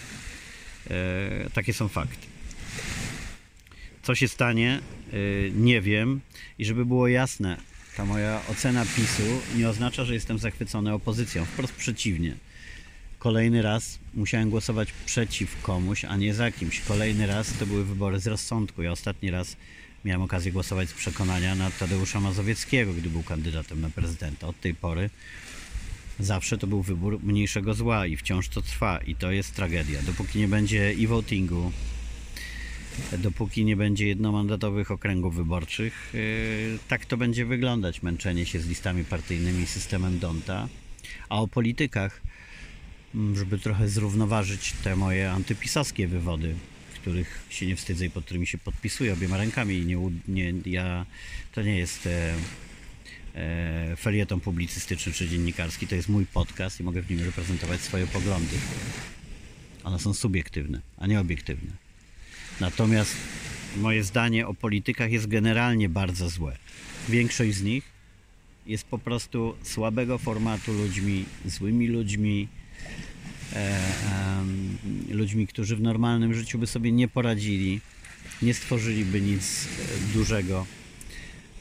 e, 0.91 1.51
takie 1.55 1.73
są 1.73 1.89
fakty. 1.89 2.33
Co 4.03 4.15
się 4.15 4.29
stanie, 4.29 4.81
y, 5.13 5.53
nie 5.57 5.81
wiem. 5.81 6.21
I 6.59 6.65
żeby 6.65 6.87
było 6.87 7.09
jasne, 7.09 7.57
ta 7.97 8.05
moja 8.05 8.41
ocena 8.49 8.85
PiSu 8.97 9.23
nie 9.57 9.69
oznacza, 9.69 10.05
że 10.05 10.15
jestem 10.15 10.39
zachwycony 10.39 10.93
opozycją. 10.93 11.45
Wprost 11.45 11.73
przeciwnie. 11.73 12.37
Kolejny 13.19 13.63
raz 13.63 13.99
musiałem 14.15 14.51
głosować 14.51 14.93
przeciw 15.07 15.63
komuś, 15.63 16.05
a 16.05 16.17
nie 16.17 16.35
za 16.35 16.51
kimś. 16.51 16.81
Kolejny 16.81 17.27
raz 17.27 17.53
to 17.59 17.67
były 17.67 17.85
wybory 17.85 18.21
z 18.21 18.27
rozsądku. 18.27 18.83
Ja 18.83 18.93
ostatni 18.93 19.31
raz 19.31 19.57
miałem 20.05 20.23
okazję 20.23 20.53
głosować 20.53 20.89
z 20.89 20.93
przekonania 20.93 21.55
na 21.55 21.71
Tadeusza 21.71 22.21
Mazowieckiego, 22.21 22.93
gdy 22.93 23.11
był 23.11 23.23
kandydatem 23.23 23.81
na 23.81 23.91
prezydenta. 23.91 24.47
Od 24.47 24.61
tej 24.61 24.75
pory 24.75 25.11
zawsze 26.21 26.59
to 26.59 26.67
był 26.67 26.83
wybór 26.83 27.21
mniejszego 27.23 27.75
zła 27.75 28.07
i 28.07 28.17
wciąż 28.17 28.49
to 28.49 28.63
trwa 28.63 28.99
i 28.99 29.15
to 29.15 29.31
jest 29.31 29.55
tragedia. 29.55 30.03
Dopóki 30.03 30.39
nie 30.39 30.49
będzie 30.49 30.95
e-votingu, 30.99 31.73
dopóki 33.19 33.65
nie 33.65 33.77
będzie 33.77 34.07
jednomandatowych 34.07 34.91
okręgów 34.91 35.37
wyborczych, 35.37 36.11
yy, 36.15 36.79
tak 36.89 37.07
to 37.07 37.17
będzie 37.17 37.47
wyglądać. 37.47 38.03
Męczenie 38.03 38.47
się 38.47 38.61
z 38.61 38.69
listami 38.69 39.05
partyjnymi, 39.05 39.67
systemem 39.67 40.19
Donta. 40.19 40.69
A 41.29 41.41
o 41.41 41.49
politykach, 41.49 42.23
żeby 43.35 43.59
trochę 43.59 43.89
zrównoważyć 43.89 44.73
te 44.85 44.97
moje 44.97 45.31
antypisowskie 45.31 46.09
wywody, 46.09 46.55
których 46.95 47.45
się 47.51 47.67
nie 47.67 47.77
wstydzę 47.77 48.07
i 48.07 48.11
pod 48.11 48.25
którymi 48.25 48.47
się 48.47 48.59
podpisuję 48.59 49.13
obiema 49.13 49.37
rękami 49.37 49.75
i 49.75 49.87
nie, 49.87 49.97
nie 50.29 50.53
ja, 50.67 51.07
to 51.53 51.63
nie 51.63 51.79
jest 51.79 52.07
e, 52.07 52.35
e, 53.35 53.97
felieton 53.97 54.41
publicystyczny 54.41 55.13
czy 55.13 55.29
dziennikarski, 55.29 55.87
to 55.87 55.95
jest 55.95 56.09
mój 56.09 56.27
podcast 56.27 56.81
i 56.81 56.83
mogę 56.83 57.03
w 57.03 57.11
nim 57.11 57.21
reprezentować 57.25 57.81
swoje 57.81 58.07
poglądy. 58.07 58.57
One 59.85 59.99
są 59.99 60.15
subiektywne, 60.15 60.81
a 60.97 61.07
nie 61.07 61.21
obiektywne. 61.21 61.82
Natomiast 62.61 63.17
moje 63.77 64.05
zdanie 64.05 64.47
o 64.47 64.55
politykach 64.55 65.13
jest 65.13 65.27
generalnie 65.27 65.89
bardzo 65.89 66.29
złe. 66.29 66.57
Większość 67.09 67.55
z 67.55 67.63
nich 67.63 67.85
jest 68.67 68.85
po 68.85 68.99
prostu 68.99 69.55
słabego 69.63 70.19
formatu 70.19 70.73
ludźmi, 70.73 71.25
złymi 71.45 71.89
ludźmi, 71.89 72.49
e, 73.53 73.79
em, 74.39 74.79
ludźmi, 75.11 75.47
którzy 75.47 75.77
w 75.77 75.81
normalnym 75.81 76.35
życiu 76.35 76.59
by 76.59 76.67
sobie 76.67 76.93
nie 76.93 77.09
poradzili, 77.09 77.81
nie 78.43 78.55
stworzyliby 78.55 79.21
nic 79.21 79.65
e, 79.67 80.13
dużego. 80.13 80.67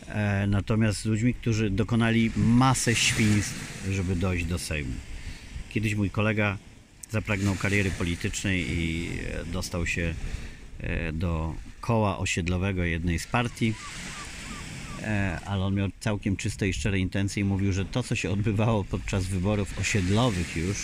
E, 0.08 0.47
natomiast 0.47 1.06
ludźmi, 1.06 1.34
którzy 1.34 1.69
dokonali 1.69 2.32
masę 2.36 2.95
świństw, 2.95 3.84
żeby 3.91 4.15
dojść 4.15 4.45
do 4.45 4.60
Sejmu. 4.60 4.93
Kiedyś 5.69 5.95
mój 5.95 6.10
kolega 6.10 6.58
zapragnął 7.12 7.56
kariery 7.56 7.91
politycznej 7.91 8.80
i 8.80 9.10
e, 9.10 9.45
dostał 9.45 9.88
się 9.88 10.01
e, 10.01 10.50
do 11.13 11.56
koła 11.82 12.17
osiedlowego 12.17 12.84
jednej 12.84 13.20
z 13.20 13.28
partii, 13.28 13.74
e, 15.02 15.39
ale 15.46 15.65
on 15.65 15.76
miał 15.76 15.89
całkiem 16.00 16.36
czyste 16.36 16.70
i 16.70 16.74
szczere 16.74 17.00
intencje 17.00 17.41
i 17.41 17.44
mówił, 17.44 17.74
że 17.74 17.86
to, 17.86 18.04
co 18.04 18.15
się 18.15 18.30
odbywało 18.30 18.84
podczas 18.84 19.26
wyborów 19.26 19.80
osiedlowych 19.80 20.58
już 20.58 20.78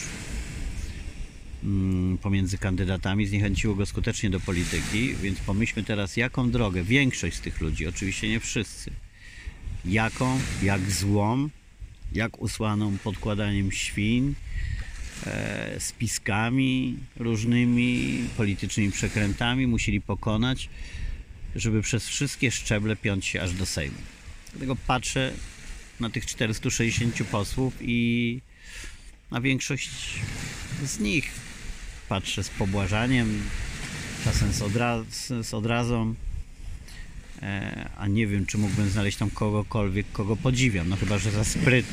mm, 1.63 2.17
pomiędzy 2.17 2.57
kandydatami, 2.57 3.27
zniechęciło 3.27 3.75
go 3.75 3.85
skutecznie 3.85 4.29
do 4.29 4.39
polityki, 4.39 5.15
więc 5.15 5.39
pomyślmy 5.39 5.83
teraz, 5.83 6.17
jaką 6.17 6.51
drogę 6.51 6.83
większość 6.83 7.37
z 7.37 7.41
tych 7.41 7.61
ludzi, 7.61 7.87
oczywiście 7.87 8.29
nie 8.29 8.39
wszyscy, 8.39 8.91
jaką, 9.85 10.39
jak 10.63 10.91
złą, 10.91 11.49
jak 12.13 12.41
usłaną 12.41 12.97
podkładaniem 12.97 13.71
świń, 13.71 14.29
e, 14.29 14.46
spiskami 15.79 16.97
różnymi, 17.15 18.19
politycznymi 18.37 18.91
przekrętami 18.91 19.67
musieli 19.67 20.01
pokonać, 20.01 20.69
żeby 21.55 21.81
przez 21.81 22.07
wszystkie 22.07 22.51
szczeble 22.51 22.95
piąć 22.95 23.25
się 23.25 23.41
aż 23.41 23.53
do 23.53 23.65
Sejmu. 23.65 23.97
Dlatego 24.51 24.75
patrzę 24.75 25.33
na 25.99 26.09
tych 26.09 26.25
460 26.25 27.23
posłów 27.23 27.73
i 27.81 28.41
na 29.31 29.41
większość 29.41 29.89
z 30.85 30.99
nich 30.99 31.31
patrzę 32.09 32.43
z 32.43 32.49
pobłażaniem, 32.49 33.41
czasem 34.23 34.53
z, 34.53 34.59
odra- 34.59 35.05
z 35.43 35.53
odrazą, 35.53 36.15
e, 37.41 37.89
a 37.97 38.07
nie 38.07 38.27
wiem, 38.27 38.45
czy 38.45 38.57
mógłbym 38.57 38.89
znaleźć 38.89 39.17
tam 39.17 39.29
kogokolwiek, 39.29 40.05
kogo 40.11 40.35
podziwiam, 40.35 40.89
no 40.89 40.95
chyba, 40.95 41.17
że 41.17 41.31
za 41.31 41.43
spryt 41.43 41.87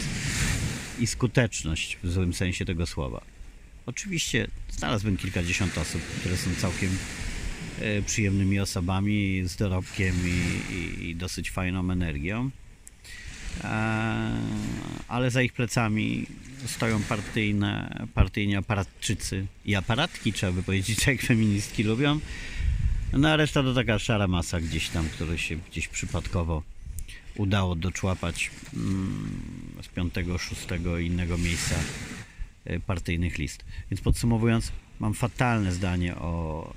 i 0.98 1.06
skuteczność 1.06 1.98
w 2.02 2.10
złym 2.10 2.34
sensie 2.34 2.64
tego 2.64 2.86
słowa. 2.86 3.20
Oczywiście 3.86 4.48
znalazłbym 4.70 5.16
kilkadziesiąt 5.16 5.78
osób, 5.78 6.02
które 6.02 6.36
są 6.36 6.54
całkiem 6.54 6.90
e, 7.80 8.02
przyjemnymi 8.02 8.60
osobami, 8.60 9.42
z 9.46 9.56
dorobkiem 9.56 10.14
i, 10.28 10.74
i, 10.74 11.10
i 11.10 11.16
dosyć 11.16 11.50
fajną 11.50 11.90
energią. 11.90 12.50
E, 13.64 13.68
ale 15.08 15.30
za 15.30 15.42
ich 15.42 15.52
plecami 15.52 16.26
stoją 16.66 17.02
partyjne, 17.02 18.04
partyjni 18.14 18.56
aparatczycy 18.56 19.46
i 19.64 19.74
aparatki, 19.74 20.32
trzeba 20.32 20.52
by 20.52 20.62
powiedzieć, 20.62 21.06
jak 21.06 21.22
feministki 21.22 21.82
lubią. 21.82 22.20
No 23.12 23.28
a 23.28 23.36
reszta 23.36 23.62
to 23.62 23.74
taka 23.74 23.98
szara 23.98 24.28
masa 24.28 24.60
gdzieś 24.60 24.88
tam, 24.88 25.08
której 25.08 25.38
się 25.38 25.56
gdzieś 25.56 25.88
przypadkowo 25.88 26.62
udało 27.36 27.74
doczłapać 27.74 28.50
mm, 28.74 29.40
z 29.84 29.88
piątego, 29.88 30.38
szóstego 30.38 30.98
i 30.98 31.06
innego 31.06 31.38
miejsca 31.38 31.74
e, 32.64 32.80
partyjnych 32.80 33.38
list. 33.38 33.64
Więc 33.90 34.00
podsumowując, 34.00 34.72
mam 35.00 35.14
fatalne 35.14 35.72
zdanie 35.72 36.16
o, 36.16 36.74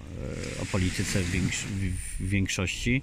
e, 0.59 0.61
o 0.61 0.65
polityce 0.65 1.21
w, 1.23 1.31
większ- 1.31 1.65
w- 1.65 2.23
w 2.23 2.29
większości, 2.29 3.01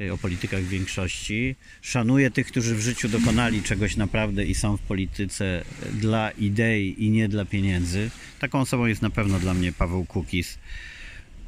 e, 0.00 0.12
o 0.12 0.18
politykach 0.18 0.62
w 0.62 0.68
większości. 0.68 1.56
Szanuję 1.82 2.30
tych, 2.30 2.46
którzy 2.46 2.76
w 2.76 2.80
życiu 2.80 3.08
dokonali 3.08 3.62
czegoś 3.62 3.96
naprawdę 3.96 4.44
i 4.44 4.54
są 4.54 4.76
w 4.76 4.80
polityce 4.80 5.64
dla 5.92 6.30
idei 6.30 7.04
i 7.04 7.10
nie 7.10 7.28
dla 7.28 7.44
pieniędzy. 7.44 8.10
Taką 8.38 8.60
osobą 8.60 8.86
jest 8.86 9.02
na 9.02 9.10
pewno 9.10 9.38
dla 9.40 9.54
mnie 9.54 9.72
Paweł 9.72 10.04
Kukis. 10.04 10.58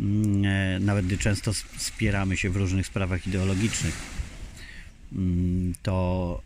Mm, 0.00 0.84
Nawet 0.84 1.06
gdy 1.06 1.18
często 1.18 1.52
spieramy 1.76 2.36
się 2.36 2.50
w 2.50 2.56
różnych 2.56 2.86
sprawach 2.86 3.26
ideologicznych 3.26 3.94
to 5.82 6.40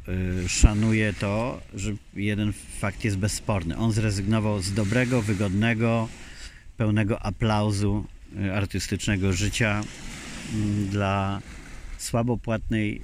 y, 0.44 0.48
szanuję 0.48 1.12
to, 1.12 1.60
że 1.74 1.92
jeden 2.14 2.52
fakt 2.52 3.04
jest 3.04 3.18
bezsporny. 3.18 3.76
On 3.76 3.92
zrezygnował 3.92 4.62
z 4.62 4.72
dobrego, 4.72 5.22
wygodnego, 5.22 6.08
pełnego 6.76 7.22
aplauzu 7.22 8.04
y, 8.38 8.54
artystycznego 8.54 9.32
życia 9.32 9.82
mm, 10.54 10.88
dla 10.88 11.42
słabo 11.98 12.36
płatnej, 12.36 13.02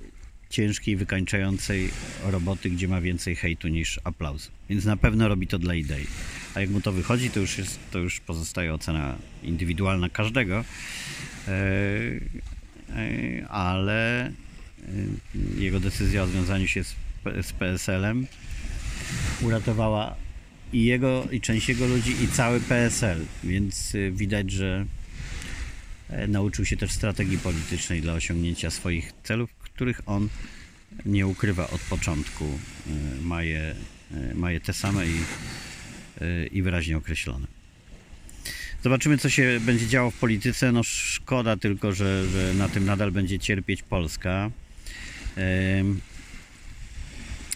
ciężkiej, 0.51 0.97
wykańczającej 0.97 1.91
roboty, 2.25 2.71
gdzie 2.71 2.89
ma 2.89 3.01
więcej 3.01 3.37
hejtu 3.37 3.69
niż 3.69 4.01
aplauzu. 4.05 4.51
Więc 4.69 4.85
na 4.85 4.97
pewno 4.97 5.29
robi 5.29 5.47
to 5.47 5.59
dla 5.59 5.75
idei. 5.75 6.07
A 6.55 6.61
jak 6.61 6.71
mu 6.71 6.81
to 6.81 6.93
wychodzi, 6.93 7.31
to 7.31 7.41
już, 7.41 7.59
jest, 7.59 7.79
to 7.91 7.99
już 7.99 8.21
pozostaje 8.21 8.75
ocena 8.75 9.17
indywidualna 9.43 10.09
każdego. 10.09 10.65
E, 11.49 11.53
e, 12.91 13.49
ale 13.49 14.33
jego 15.59 15.81
decyzja 15.81 16.23
o 16.23 16.27
związaniu 16.27 16.69
się 16.69 16.85
z, 16.85 16.95
z 17.43 17.53
PSL-em 17.53 18.27
uratowała 19.43 20.17
i 20.73 20.85
jego, 20.85 21.29
i 21.33 21.41
część 21.41 21.69
jego 21.69 21.87
ludzi, 21.87 22.15
i 22.25 22.29
cały 22.29 22.61
PSL. 22.61 23.25
Więc 23.45 23.95
y, 23.95 24.13
widać, 24.15 24.51
że 24.51 24.87
e, 26.09 26.27
nauczył 26.27 26.65
się 26.65 26.77
też 26.77 26.93
strategii 26.93 27.39
politycznej 27.39 28.01
dla 28.01 28.13
osiągnięcia 28.13 28.71
swoich 28.71 29.13
celów, 29.23 29.55
których 29.55 30.01
on 30.07 30.29
nie 31.07 31.27
ukrywa 31.27 31.71
od 31.71 31.81
początku. 31.81 32.45
Y, 32.45 33.23
Ma 33.23 33.43
je, 33.43 33.75
y, 34.13 34.35
ma 34.35 34.53
je 34.53 34.61
te 34.61 34.73
same 34.73 35.07
i, 35.07 35.19
y, 36.23 36.47
i 36.47 36.63
wyraźnie 36.63 36.97
określone. 36.97 37.47
Zobaczymy, 38.83 39.19
co 39.19 39.31
się 39.31 39.61
będzie 39.61 39.87
działo 39.87 40.11
w 40.11 40.19
polityce. 40.19 40.73
No 40.73 40.83
szkoda 40.83 41.57
tylko, 41.57 41.93
że, 41.93 42.29
że 42.29 42.55
na 42.55 42.69
tym 42.69 42.85
nadal 42.85 43.13
będzie 43.13 43.39
cierpieć 43.39 43.83
Polska. 43.83 44.51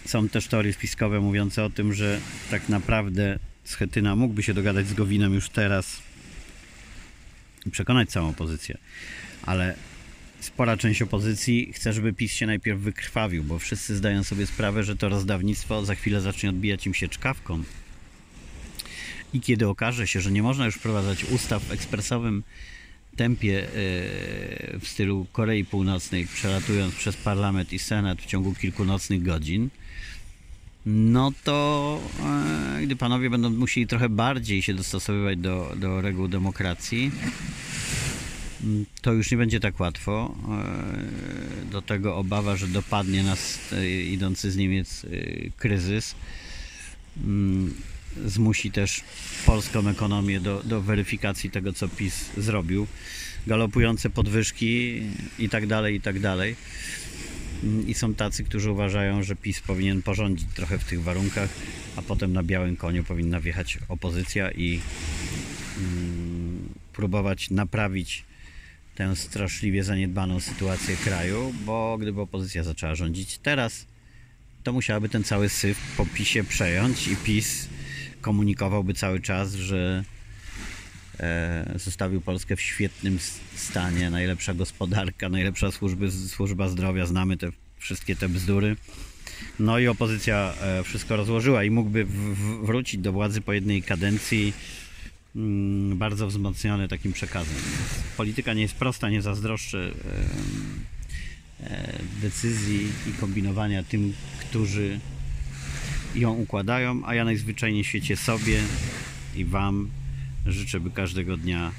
Są 0.06 0.28
też 0.28 0.46
teorie 0.46 0.72
spiskowe 0.72 1.20
mówiące 1.20 1.64
o 1.64 1.70
tym, 1.70 1.92
że 1.92 2.20
tak 2.50 2.68
naprawdę 2.68 3.38
Schetyna 3.64 4.16
mógłby 4.16 4.42
się 4.42 4.54
dogadać 4.54 4.86
z 4.86 4.94
Gowinem 4.94 5.34
już 5.34 5.48
teraz 5.48 6.02
i 7.66 7.70
przekonać 7.70 8.10
całą 8.10 8.28
opozycję. 8.28 8.78
Ale 9.42 9.74
spora 10.40 10.76
część 10.76 11.02
opozycji 11.02 11.72
chce, 11.72 11.92
żeby 11.92 12.12
PiS 12.12 12.32
się 12.32 12.46
najpierw 12.46 12.80
wykrwawił, 12.80 13.44
bo 13.44 13.58
wszyscy 13.58 13.96
zdają 13.96 14.24
sobie 14.24 14.46
sprawę, 14.46 14.84
że 14.84 14.96
to 14.96 15.08
rozdawnictwo 15.08 15.84
za 15.84 15.94
chwilę 15.94 16.20
zacznie 16.20 16.50
odbijać 16.50 16.86
im 16.86 16.94
się 16.94 17.08
czkawką. 17.08 17.62
I 19.32 19.40
kiedy 19.40 19.68
okaże 19.68 20.06
się, 20.06 20.20
że 20.20 20.30
nie 20.30 20.42
można 20.42 20.66
już 20.66 20.74
wprowadzać 20.74 21.24
ustaw 21.24 21.70
ekspresowym 21.70 22.42
tempie 23.20 23.62
e, 23.62 23.68
w 24.78 24.88
stylu 24.88 25.26
Korei 25.32 25.64
Północnej, 25.64 26.26
przelatując 26.26 26.94
przez 26.94 27.16
parlament 27.16 27.72
i 27.72 27.78
senat 27.78 28.22
w 28.22 28.26
ciągu 28.26 28.54
kilku 28.54 28.84
nocnych 28.84 29.22
godzin, 29.22 29.68
no 30.86 31.32
to 31.44 32.00
e, 32.78 32.82
gdy 32.82 32.96
panowie 32.96 33.30
będą 33.30 33.50
musieli 33.50 33.86
trochę 33.86 34.08
bardziej 34.08 34.62
się 34.62 34.74
dostosowywać 34.74 35.38
do, 35.38 35.72
do 35.76 36.00
reguł 36.00 36.28
demokracji, 36.28 37.10
to 39.02 39.12
już 39.12 39.30
nie 39.30 39.36
będzie 39.36 39.60
tak 39.60 39.80
łatwo. 39.80 40.34
E, 40.48 41.70
Do 41.70 41.82
tego 41.82 42.16
obawa, 42.16 42.56
że 42.56 42.68
dopadnie 42.68 43.22
nas 43.22 43.58
idący 44.06 44.50
z 44.50 44.56
Niemiec 44.56 45.06
kryzys. 45.56 46.14
Zmusi 48.26 48.70
też 48.70 49.00
polską 49.46 49.88
ekonomię 49.88 50.40
do, 50.40 50.62
do 50.62 50.80
weryfikacji 50.80 51.50
tego, 51.50 51.72
co 51.72 51.88
PiS 51.88 52.30
zrobił. 52.36 52.86
Galopujące 53.46 54.10
podwyżki 54.10 55.02
i 55.38 55.48
tak 55.48 55.66
dalej, 55.66 55.94
i 55.96 56.00
tak 56.00 56.20
dalej. 56.20 56.56
I 57.86 57.94
są 57.94 58.14
tacy, 58.14 58.44
którzy 58.44 58.70
uważają, 58.70 59.22
że 59.22 59.36
PiS 59.36 59.60
powinien 59.60 60.02
porządzić 60.02 60.48
trochę 60.54 60.78
w 60.78 60.84
tych 60.84 61.02
warunkach, 61.02 61.50
a 61.96 62.02
potem 62.02 62.32
na 62.32 62.42
białym 62.42 62.76
koniu 62.76 63.04
powinna 63.04 63.40
wjechać 63.40 63.78
opozycja 63.88 64.50
i 64.50 64.80
mm, 65.78 66.68
próbować 66.92 67.50
naprawić 67.50 68.24
tę 68.94 69.16
straszliwie 69.16 69.84
zaniedbaną 69.84 70.40
sytuację 70.40 70.96
kraju, 70.96 71.54
bo 71.64 71.98
gdyby 72.00 72.20
opozycja 72.20 72.64
zaczęła 72.64 72.94
rządzić 72.94 73.38
teraz, 73.38 73.86
to 74.62 74.72
musiałaby 74.72 75.08
ten 75.08 75.24
cały 75.24 75.48
syf 75.48 75.78
po 75.96 76.06
PiSie 76.06 76.44
przejąć 76.44 77.08
i 77.08 77.16
PiS 77.16 77.68
komunikowałby 78.20 78.94
cały 78.94 79.20
czas, 79.20 79.54
że 79.54 80.04
e, 81.20 81.72
zostawił 81.76 82.20
Polskę 82.20 82.56
w 82.56 82.60
świetnym 82.60 83.18
stanie, 83.54 84.10
najlepsza 84.10 84.54
gospodarka, 84.54 85.28
najlepsza 85.28 85.70
służby, 85.70 86.10
służba 86.10 86.68
zdrowia, 86.68 87.06
znamy 87.06 87.36
te 87.36 87.50
wszystkie 87.78 88.16
te 88.16 88.28
bzdury. 88.28 88.76
No 89.58 89.78
i 89.78 89.88
opozycja 89.88 90.54
e, 90.60 90.82
wszystko 90.82 91.16
rozłożyła 91.16 91.64
i 91.64 91.70
mógłby 91.70 92.06
wrócić 92.62 93.00
do 93.00 93.12
władzy 93.12 93.40
po 93.40 93.52
jednej 93.52 93.82
kadencji 93.82 94.52
mm, 95.36 95.98
bardzo 95.98 96.26
wzmocniony 96.26 96.88
takim 96.88 97.12
przekazem. 97.12 97.56
Polityka 98.16 98.54
nie 98.54 98.62
jest 98.62 98.74
prosta, 98.74 99.10
nie 99.10 99.22
zazdroszczę 99.22 99.90
e, 101.60 101.98
decyzji 102.22 102.88
i 103.10 103.12
kombinowania 103.12 103.82
tym, 103.82 104.12
którzy 104.40 105.00
ją 106.14 106.32
układają, 106.32 107.02
a 107.04 107.14
ja 107.14 107.24
najzwyczajniej 107.24 107.84
świecie 107.84 108.16
sobie 108.16 108.60
i 109.36 109.44
Wam 109.44 109.90
życzę, 110.46 110.80
by 110.80 110.90
każdego 110.90 111.36
dnia 111.36 111.72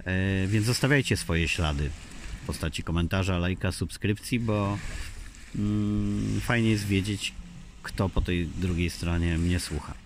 E, 0.05 0.47
Więc 0.47 0.65
zostawiajcie 0.65 1.17
swoje 1.17 1.47
ślady 1.47 1.89
w 2.43 2.45
postaci 2.47 2.83
komentarza, 2.83 3.37
lajka, 3.37 3.71
subskrypcji, 3.71 4.39
bo 4.39 4.77
mm, 5.55 6.41
fajnie 6.41 6.69
jest 6.69 6.87
wiedzieć, 6.87 7.33
kto 7.83 8.09
po 8.09 8.21
tej 8.21 8.47
drugiej 8.47 8.89
stronie 8.89 9.37
mnie 9.37 9.59
słucha. 9.59 10.04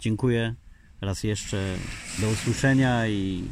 Dziękuję 0.00 0.54
raz 1.00 1.24
jeszcze. 1.24 1.76
Do 2.18 2.28
usłyszenia 2.28 3.08
i 3.08 3.44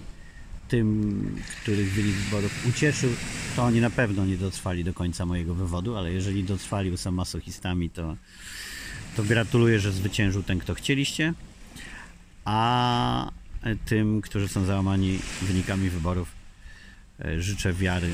tym, 0.68 1.36
których 1.62 1.92
wynik 1.92 2.14
wyborów 2.14 2.66
ucieszył, 2.68 3.10
to 3.56 3.64
oni 3.64 3.80
na 3.80 3.90
pewno 3.90 4.26
nie 4.26 4.36
dotrwali 4.36 4.84
do 4.84 4.94
końca 4.94 5.26
mojego 5.26 5.54
wywodu, 5.54 5.96
ale 5.96 6.12
jeżeli 6.12 6.44
dotrwali, 6.44 6.98
są 6.98 7.12
masochistami, 7.12 7.90
to, 7.90 8.16
to 9.16 9.22
gratuluję, 9.22 9.80
że 9.80 9.92
zwyciężył 9.92 10.42
ten, 10.42 10.58
kto 10.58 10.74
chcieliście. 10.74 11.34
A 12.44 13.30
tym, 13.84 14.20
którzy 14.20 14.48
są 14.48 14.64
załamani 14.64 15.18
wynikami 15.42 15.90
wyborów, 15.90 16.32
e, 17.24 17.40
życzę 17.42 17.72
wiary 17.72 18.08
e, 18.08 18.10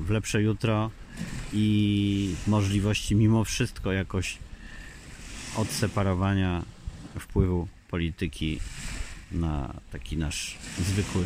w 0.00 0.10
lepsze 0.10 0.42
jutro 0.42 0.90
i 1.52 2.34
możliwości 2.46 3.14
mimo 3.14 3.44
wszystko 3.44 3.92
jakoś 3.92 4.38
odseparowania 5.56 6.62
wpływu 7.18 7.68
polityki 7.90 8.60
na 9.32 9.74
taki 9.92 10.16
nasz 10.16 10.58
zwykły, 10.78 11.24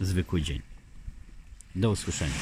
zwykły 0.00 0.42
dzień. 0.42 0.62
Do 1.76 1.90
usłyszenia. 1.90 2.34